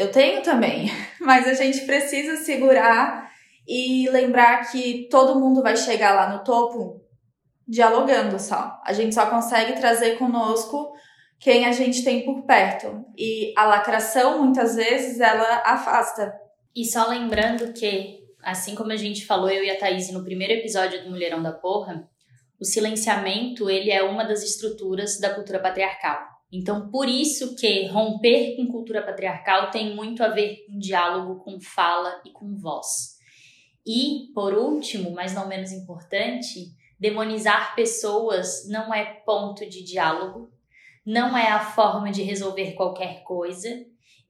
Eu 0.00 0.10
tenho 0.10 0.42
também, 0.42 0.90
mas 1.20 1.46
a 1.46 1.52
gente 1.52 1.82
precisa 1.82 2.42
segurar 2.42 3.30
e 3.68 4.08
lembrar 4.08 4.70
que 4.70 5.06
todo 5.10 5.38
mundo 5.38 5.62
vai 5.62 5.76
chegar 5.76 6.14
lá 6.14 6.34
no 6.34 6.42
topo 6.42 7.04
dialogando 7.68 8.40
só. 8.40 8.80
A 8.86 8.94
gente 8.94 9.14
só 9.14 9.26
consegue 9.26 9.78
trazer 9.78 10.16
conosco 10.16 10.90
quem 11.38 11.66
a 11.66 11.72
gente 11.72 12.02
tem 12.02 12.24
por 12.24 12.46
perto. 12.46 13.04
E 13.14 13.52
a 13.54 13.66
lacração, 13.66 14.42
muitas 14.42 14.74
vezes, 14.74 15.20
ela 15.20 15.62
afasta. 15.66 16.32
E 16.74 16.86
só 16.86 17.06
lembrando 17.06 17.70
que, 17.74 18.20
assim 18.42 18.74
como 18.74 18.92
a 18.92 18.96
gente 18.96 19.26
falou, 19.26 19.50
eu 19.50 19.62
e 19.62 19.70
a 19.70 19.78
Thaís 19.78 20.10
no 20.10 20.24
primeiro 20.24 20.54
episódio 20.54 21.04
do 21.04 21.10
Mulherão 21.10 21.42
da 21.42 21.52
Porra, 21.52 22.08
o 22.58 22.64
silenciamento, 22.64 23.68
ele 23.68 23.90
é 23.90 24.02
uma 24.02 24.24
das 24.24 24.42
estruturas 24.42 25.20
da 25.20 25.34
cultura 25.34 25.60
patriarcal. 25.60 26.39
Então, 26.52 26.90
por 26.90 27.08
isso 27.08 27.54
que 27.54 27.86
romper 27.86 28.56
com 28.56 28.66
cultura 28.66 29.02
patriarcal 29.02 29.70
tem 29.70 29.94
muito 29.94 30.22
a 30.22 30.28
ver 30.28 30.64
com 30.66 30.78
diálogo, 30.78 31.44
com 31.44 31.60
fala 31.60 32.20
e 32.24 32.30
com 32.30 32.56
voz. 32.56 33.18
E, 33.86 34.32
por 34.34 34.54
último, 34.54 35.12
mas 35.12 35.32
não 35.32 35.48
menos 35.48 35.72
importante, 35.72 36.72
demonizar 36.98 37.74
pessoas 37.74 38.68
não 38.68 38.92
é 38.92 39.04
ponto 39.24 39.68
de 39.68 39.82
diálogo, 39.84 40.50
não 41.06 41.36
é 41.36 41.50
a 41.50 41.60
forma 41.60 42.10
de 42.10 42.22
resolver 42.22 42.72
qualquer 42.72 43.22
coisa 43.22 43.68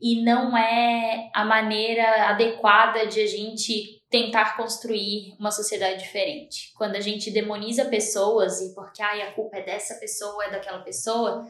e 0.00 0.22
não 0.22 0.56
é 0.56 1.30
a 1.34 1.44
maneira 1.44 2.28
adequada 2.28 3.06
de 3.06 3.20
a 3.20 3.26
gente 3.26 4.00
tentar 4.08 4.56
construir 4.56 5.34
uma 5.38 5.50
sociedade 5.50 6.00
diferente. 6.00 6.72
Quando 6.76 6.96
a 6.96 7.00
gente 7.00 7.30
demoniza 7.30 7.84
pessoas 7.84 8.60
e 8.60 8.74
porque 8.74 9.02
ai, 9.02 9.22
a 9.22 9.32
culpa 9.32 9.58
é 9.58 9.62
dessa 9.62 9.94
pessoa, 9.96 10.44
é 10.44 10.50
daquela 10.50 10.80
pessoa, 10.80 11.46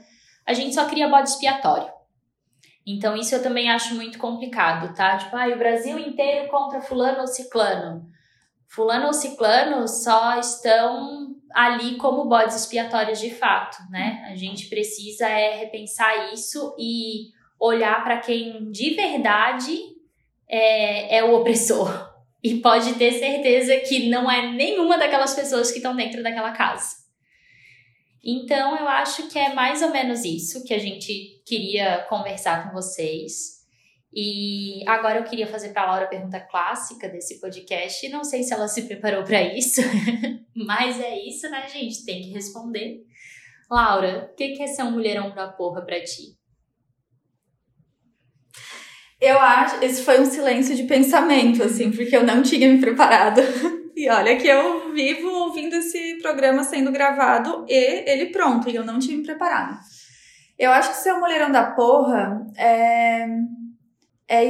a 0.47 0.53
gente 0.53 0.75
só 0.75 0.87
cria 0.87 1.09
bode 1.09 1.29
expiatório. 1.29 1.91
Então 2.87 3.17
isso 3.17 3.35
eu 3.35 3.43
também 3.43 3.71
acho 3.71 3.95
muito 3.95 4.19
complicado, 4.19 4.95
tá? 4.95 5.17
Tipo, 5.17 5.37
ai, 5.37 5.53
o 5.53 5.59
Brasil 5.59 5.99
inteiro 5.99 6.49
contra 6.49 6.81
fulano 6.81 7.21
ou 7.21 7.27
ciclano. 7.27 8.09
Fulano 8.69 9.07
ou 9.07 9.13
ciclano 9.13 9.87
só 9.87 10.39
estão 10.39 11.37
ali 11.53 11.97
como 11.97 12.27
bodes 12.27 12.57
expiatórios 12.57 13.19
de 13.19 13.31
fato, 13.31 13.79
né? 13.91 14.27
A 14.31 14.37
gente 14.37 14.69
precisa 14.69 15.29
é 15.29 15.59
repensar 15.59 16.33
isso 16.33 16.75
e 16.79 17.31
olhar 17.59 18.03
para 18.03 18.19
quem 18.19 18.71
de 18.71 18.95
verdade 18.95 19.79
é, 20.49 21.19
é 21.19 21.25
o 21.25 21.35
opressor. 21.35 22.09
E 22.43 22.57
pode 22.57 22.95
ter 22.95 23.13
certeza 23.13 23.77
que 23.81 24.09
não 24.09 24.31
é 24.31 24.51
nenhuma 24.51 24.97
daquelas 24.97 25.35
pessoas 25.35 25.71
que 25.71 25.77
estão 25.77 25.95
dentro 25.95 26.23
daquela 26.23 26.53
casa. 26.53 27.00
Então, 28.23 28.77
eu 28.77 28.87
acho 28.87 29.29
que 29.29 29.39
é 29.39 29.55
mais 29.55 29.83
ou 29.83 29.91
menos 29.91 30.25
isso 30.25 30.65
que 30.65 30.75
a 30.75 30.79
gente 30.79 31.43
queria 31.47 32.05
conversar 32.09 32.65
com 32.65 32.75
vocês. 32.75 33.61
E 34.13 34.83
agora 34.87 35.21
eu 35.21 35.25
queria 35.25 35.47
fazer 35.47 35.71
para 35.71 35.83
a 35.83 35.87
Laura 35.87 36.05
a 36.05 36.09
pergunta 36.09 36.41
clássica 36.41 37.09
desse 37.09 37.41
podcast. 37.41 38.09
Não 38.09 38.25
sei 38.25 38.43
se 38.43 38.53
ela 38.53 38.69
se 38.69 38.83
preparou 38.83 39.23
para 39.23 39.43
isso, 39.43 39.81
mas 40.55 41.01
é 41.01 41.17
isso, 41.27 41.49
né, 41.49 41.67
gente? 41.69 42.05
Tem 42.05 42.23
que 42.23 42.31
responder. 42.31 43.05
Laura, 43.71 44.31
o 44.33 44.37
que 44.37 44.61
é 44.61 44.67
ser 44.67 44.83
um 44.83 44.91
mulherão 44.91 45.33
da 45.35 45.49
porra 45.49 45.83
para 45.83 46.03
ti? 46.03 46.37
Eu 49.21 49.39
acho, 49.39 49.85
esse 49.85 50.03
foi 50.03 50.19
um 50.19 50.25
silêncio 50.25 50.75
de 50.75 50.85
pensamento, 50.85 51.63
assim, 51.63 51.91
porque 51.91 52.17
eu 52.17 52.25
não 52.25 52.43
tinha 52.43 52.69
me 52.69 52.81
preparado. 52.81 53.41
E 53.97 54.09
olha 54.09 54.37
que 54.37 54.47
eu 54.47 54.93
vivo 54.93 55.29
ouvindo 55.29 55.75
esse 55.75 56.19
programa 56.23 56.65
sendo 56.65 56.93
gravado 56.93 57.65
e 57.69 58.11
ele 58.11 58.27
pronto, 58.27 58.69
e 58.69 58.75
eu 58.75 58.85
não 58.85 58.99
tinha 58.99 59.17
me 59.17 59.25
preparado. 59.25 59.79
Eu 60.59 60.71
acho 60.73 60.91
que 60.91 60.97
ser 60.99 61.15
um 61.15 61.21
mulherão 61.21 61.51
da 61.51 61.71
porra 61.71 62.47
é 62.57 63.27
é, 64.31 64.45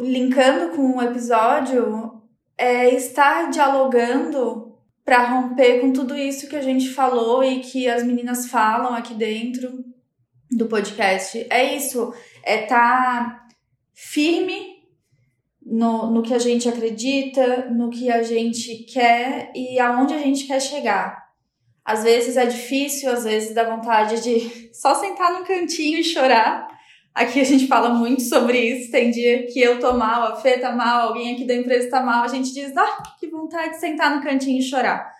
linkando 0.00 0.74
com 0.74 0.96
o 0.96 1.02
episódio, 1.02 2.20
é 2.58 2.92
estar 2.92 3.48
dialogando 3.48 4.76
para 5.04 5.24
romper 5.28 5.80
com 5.80 5.92
tudo 5.92 6.16
isso 6.16 6.48
que 6.48 6.56
a 6.56 6.60
gente 6.60 6.88
falou 6.88 7.44
e 7.44 7.60
que 7.60 7.88
as 7.88 8.02
meninas 8.02 8.48
falam 8.48 8.92
aqui 8.92 9.14
dentro 9.14 9.84
do 10.50 10.66
podcast. 10.66 11.46
É 11.48 11.76
isso, 11.76 12.12
é 12.42 12.64
estar 12.64 12.68
tá 12.68 13.46
firme 13.94 14.79
no, 15.70 16.10
no 16.10 16.22
que 16.22 16.34
a 16.34 16.38
gente 16.38 16.68
acredita, 16.68 17.70
no 17.70 17.88
que 17.88 18.10
a 18.10 18.22
gente 18.22 18.84
quer 18.92 19.52
e 19.54 19.78
aonde 19.78 20.12
a 20.12 20.18
gente 20.18 20.46
quer 20.46 20.60
chegar. 20.60 21.30
Às 21.84 22.02
vezes 22.02 22.36
é 22.36 22.44
difícil, 22.44 23.10
às 23.10 23.24
vezes 23.24 23.54
dá 23.54 23.64
vontade 23.64 24.20
de 24.20 24.70
só 24.74 24.94
sentar 24.96 25.32
no 25.32 25.46
cantinho 25.46 25.98
e 25.98 26.04
chorar, 26.04 26.68
Aqui 27.14 27.40
a 27.40 27.44
gente 27.44 27.66
fala 27.66 27.90
muito 27.90 28.22
sobre 28.22 28.58
isso. 28.58 28.90
Tem 28.90 29.10
dia 29.10 29.46
que 29.46 29.60
eu 29.60 29.80
tô 29.80 29.92
mal, 29.94 30.32
a 30.32 30.36
Fê 30.36 30.58
tá 30.58 30.72
mal, 30.72 31.08
alguém 31.08 31.34
aqui 31.34 31.44
da 31.44 31.54
empresa 31.54 31.90
tá 31.90 32.00
mal. 32.00 32.22
A 32.22 32.28
gente 32.28 32.52
diz, 32.52 32.76
ah, 32.76 33.02
que 33.18 33.26
vontade 33.26 33.70
de 33.70 33.80
sentar 33.80 34.14
no 34.14 34.22
cantinho 34.22 34.60
e 34.60 34.62
chorar. 34.62 35.10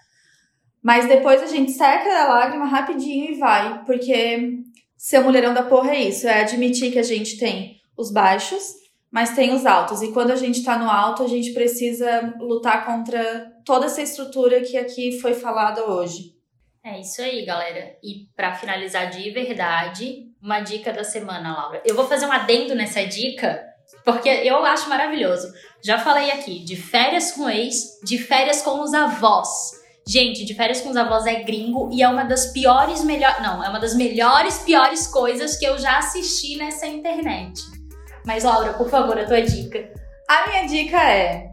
Mas 0.82 1.06
depois 1.06 1.42
a 1.42 1.46
gente 1.46 1.72
seca 1.72 2.08
a 2.08 2.28
lágrima 2.28 2.64
rapidinho 2.64 3.32
e 3.32 3.38
vai. 3.38 3.84
Porque 3.84 4.60
ser 4.96 5.20
mulherão 5.20 5.52
da 5.52 5.64
porra 5.64 5.90
é 5.90 6.04
isso. 6.04 6.28
É 6.28 6.40
admitir 6.40 6.92
que 6.92 6.98
a 6.98 7.02
gente 7.02 7.38
tem 7.38 7.80
os 7.96 8.10
baixos, 8.10 8.80
mas 9.11 9.35
tem 9.35 9.53
os 9.53 9.66
altos. 9.66 10.03
E 10.03 10.12
quando 10.12 10.31
a 10.31 10.37
gente 10.37 10.62
tá 10.62 10.79
no 10.79 10.88
alto, 10.88 11.25
a 11.25 11.29
gente 11.29 11.53
precisa 11.53 12.35
lutar 12.38 12.87
contra 12.87 13.53
toda 13.64 13.87
essa 13.87 14.01
estrutura 14.01 14.61
que 14.61 14.77
aqui 14.77 15.20
foi 15.20 15.35
falada 15.35 15.90
hoje. 15.90 16.38
É 16.85 17.01
isso 17.01 17.20
aí, 17.20 17.44
galera. 17.44 17.96
E 18.03 18.27
para 18.37 18.55
finalizar 18.55 19.11
de 19.11 19.31
verdade, 19.31 20.29
uma 20.40 20.61
dica 20.61 20.92
da 20.92 21.05
semana, 21.05 21.55
Laura. 21.55 21.83
Eu 21.85 21.94
vou 21.94 22.07
fazer 22.07 22.25
um 22.25 22.33
adendo 22.33 22.75
nessa 22.75 23.05
dica, 23.05 23.62
porque 24.05 24.29
eu 24.29 24.64
acho 24.64 24.88
maravilhoso. 24.88 25.53
Já 25.85 25.99
falei 25.99 26.31
aqui 26.31 26.61
de 26.61 26.77
férias 26.77 27.33
com 27.33 27.51
ex, 27.51 27.99
de 28.05 28.16
férias 28.16 28.62
com 28.62 28.81
os 28.81 28.94
avós. 28.94 29.79
Gente, 30.09 30.44
de 30.44 30.55
férias 30.55 30.81
com 30.81 30.88
os 30.88 30.96
avós 30.96 31.27
é 31.27 31.42
gringo 31.42 31.90
e 31.92 32.03
é 32.03 32.09
uma 32.09 32.25
das 32.25 32.46
piores, 32.53 33.05
melhor, 33.05 33.42
não, 33.42 33.62
é 33.62 33.68
uma 33.68 33.79
das 33.79 33.94
melhores, 33.94 34.61
piores 34.61 35.07
coisas 35.07 35.57
que 35.57 35.64
eu 35.66 35.79
já 35.79 35.99
assisti 35.99 36.57
nessa 36.57 36.87
internet. 36.87 37.80
Mas 38.24 38.44
Laura, 38.44 38.74
por 38.74 38.88
favor, 38.88 39.18
a 39.18 39.24
tua 39.24 39.42
dica. 39.42 39.90
A 40.28 40.48
minha 40.48 40.66
dica 40.66 41.02
é: 41.02 41.50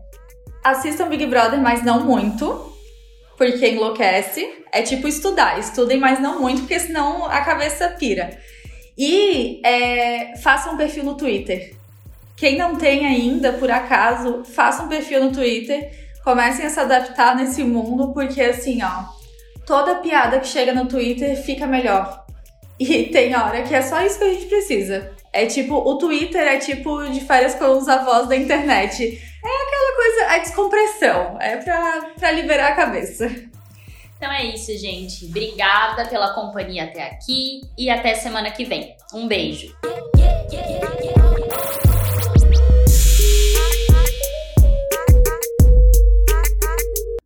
assistam 0.63 1.10
Big 1.10 1.25
Brother, 1.25 1.60
mas 1.60 1.84
não 1.84 2.03
muito 2.03 2.67
porque 3.38 3.69
enlouquece. 3.69 4.65
É 4.71 4.82
tipo 4.82 5.08
estudar. 5.08 5.60
Estudem, 5.60 5.99
mas 5.99 6.19
não 6.19 6.41
muito, 6.41 6.62
porque 6.62 6.80
senão 6.80 7.25
a 7.25 7.41
cabeça 7.41 7.88
pira. 7.89 8.38
E 8.97 9.62
é, 9.63 10.36
faça 10.38 10.71
um 10.71 10.77
perfil 10.77 11.03
no 11.03 11.15
Twitter. 11.15 11.75
Quem 12.36 12.58
não 12.58 12.75
tem 12.75 13.06
ainda, 13.06 13.53
por 13.53 13.71
acaso, 13.71 14.43
faça 14.43 14.84
um 14.84 14.88
perfil 14.88 15.23
no 15.23 15.32
Twitter. 15.32 15.91
Comecem 16.23 16.65
a 16.65 16.69
se 16.69 16.80
adaptar 16.80 17.36
nesse 17.36 17.63
mundo, 17.63 18.12
porque 18.13 18.41
assim, 18.41 18.82
ó, 18.84 19.06
toda 19.65 19.95
piada 19.95 20.39
que 20.39 20.47
chega 20.47 20.73
no 20.73 20.88
Twitter 20.88 21.41
fica 21.41 21.65
melhor. 21.65 22.25
E 22.80 23.06
tem 23.06 23.36
hora 23.36 23.63
que 23.63 23.73
é 23.73 23.82
só 23.82 24.01
isso 24.01 24.19
que 24.19 24.25
a 24.25 24.34
gente 24.34 24.45
precisa. 24.45 25.15
É 25.38 25.45
tipo, 25.45 25.76
o 25.76 26.00
Twitter 26.00 26.41
é 26.41 26.58
tipo 26.58 27.08
de 27.12 27.21
férias 27.21 27.54
com 27.54 27.78
os 27.78 27.88
avós 27.88 28.28
da 28.28 28.36
internet. 28.36 29.04
É 29.04 29.47
aquela 29.47 29.95
coisa, 29.95 30.34
a 30.34 30.38
descompressão. 30.39 31.38
É 31.39 31.58
pra, 31.58 32.10
pra 32.17 32.32
liberar 32.32 32.69
a 32.69 32.76
cabeça. 32.76 33.28
Então 34.17 34.32
é 34.32 34.45
isso, 34.45 34.76
gente. 34.76 35.26
Obrigada 35.26 36.08
pela 36.08 36.34
companhia 36.34 36.86
até 36.86 37.04
aqui 37.04 37.62
e 37.78 37.88
até 37.88 38.15
semana 38.15 38.50
que 38.50 38.65
vem. 38.65 38.95
Um 39.13 39.28
beijo. 39.28 39.76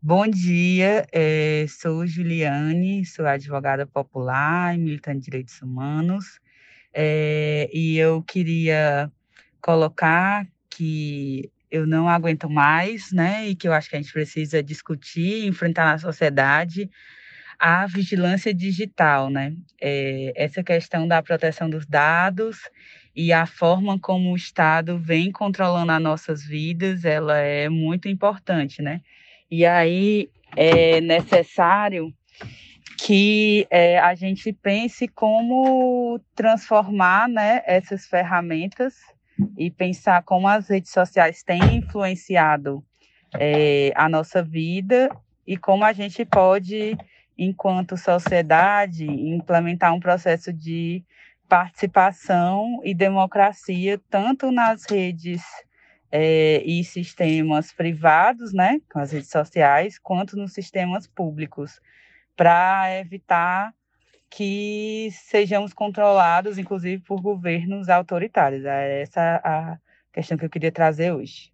Bom 0.03 0.27
dia, 0.27 1.07
é, 1.13 1.65
sou 1.69 2.05
Juliane, 2.05 3.05
sou 3.05 3.25
advogada 3.25 3.87
popular 3.87 4.75
e 4.75 4.77
militante 4.77 5.19
de 5.19 5.23
direitos 5.23 5.61
humanos. 5.61 6.40
É, 6.93 7.69
e 7.73 7.97
eu 7.97 8.21
queria 8.23 9.11
colocar 9.61 10.45
que 10.69 11.49
eu 11.69 11.87
não 11.87 12.09
aguento 12.09 12.49
mais, 12.49 13.11
né? 13.11 13.47
E 13.47 13.55
que 13.55 13.67
eu 13.67 13.73
acho 13.73 13.89
que 13.89 13.95
a 13.95 14.01
gente 14.01 14.11
precisa 14.11 14.61
discutir, 14.61 15.45
enfrentar 15.45 15.85
na 15.85 15.97
sociedade 15.97 16.89
a 17.57 17.85
vigilância 17.85 18.53
digital, 18.53 19.29
né? 19.29 19.53
É, 19.79 20.33
essa 20.35 20.63
questão 20.63 21.07
da 21.07 21.21
proteção 21.21 21.69
dos 21.69 21.85
dados 21.85 22.57
e 23.15 23.31
a 23.31 23.45
forma 23.45 23.99
como 23.99 24.31
o 24.31 24.35
Estado 24.35 24.97
vem 24.97 25.31
controlando 25.31 25.91
as 25.91 26.01
nossas 26.01 26.43
vidas, 26.43 27.05
ela 27.05 27.37
é 27.37 27.69
muito 27.69 28.07
importante, 28.07 28.81
né? 28.81 29.01
E 29.49 29.65
aí 29.65 30.29
é 30.55 30.99
necessário 31.01 32.13
que 33.03 33.65
é, 33.71 33.97
a 33.97 34.13
gente 34.13 34.53
pense 34.53 35.07
como 35.07 36.19
transformar 36.35 37.27
né, 37.27 37.63
essas 37.65 38.05
ferramentas 38.05 38.93
e 39.57 39.71
pensar 39.71 40.21
como 40.21 40.47
as 40.47 40.69
redes 40.69 40.91
sociais 40.91 41.41
têm 41.41 41.77
influenciado 41.77 42.83
é, 43.39 43.91
a 43.95 44.07
nossa 44.07 44.43
vida 44.43 45.09
e 45.47 45.57
como 45.57 45.83
a 45.83 45.91
gente 45.93 46.23
pode, 46.23 46.95
enquanto 47.35 47.97
sociedade, 47.97 49.03
implementar 49.05 49.95
um 49.95 49.99
processo 49.99 50.53
de 50.53 51.03
participação 51.49 52.81
e 52.83 52.93
democracia, 52.93 53.99
tanto 54.11 54.51
nas 54.51 54.85
redes 54.85 55.41
é, 56.11 56.61
e 56.63 56.83
sistemas 56.83 57.73
privados, 57.73 58.53
né, 58.53 58.79
com 58.93 58.99
as 58.99 59.11
redes 59.11 59.31
sociais, 59.31 59.97
quanto 59.97 60.37
nos 60.37 60.53
sistemas 60.53 61.07
públicos, 61.07 61.81
para 62.41 62.99
evitar 62.99 63.71
que 64.27 65.09
sejamos 65.11 65.73
controlados, 65.73 66.57
inclusive, 66.57 67.03
por 67.03 67.21
governos 67.21 67.87
autoritários. 67.87 68.65
É 68.65 69.03
essa 69.03 69.39
a 69.43 69.77
questão 70.11 70.35
que 70.39 70.45
eu 70.45 70.49
queria 70.49 70.71
trazer 70.71 71.11
hoje. 71.13 71.53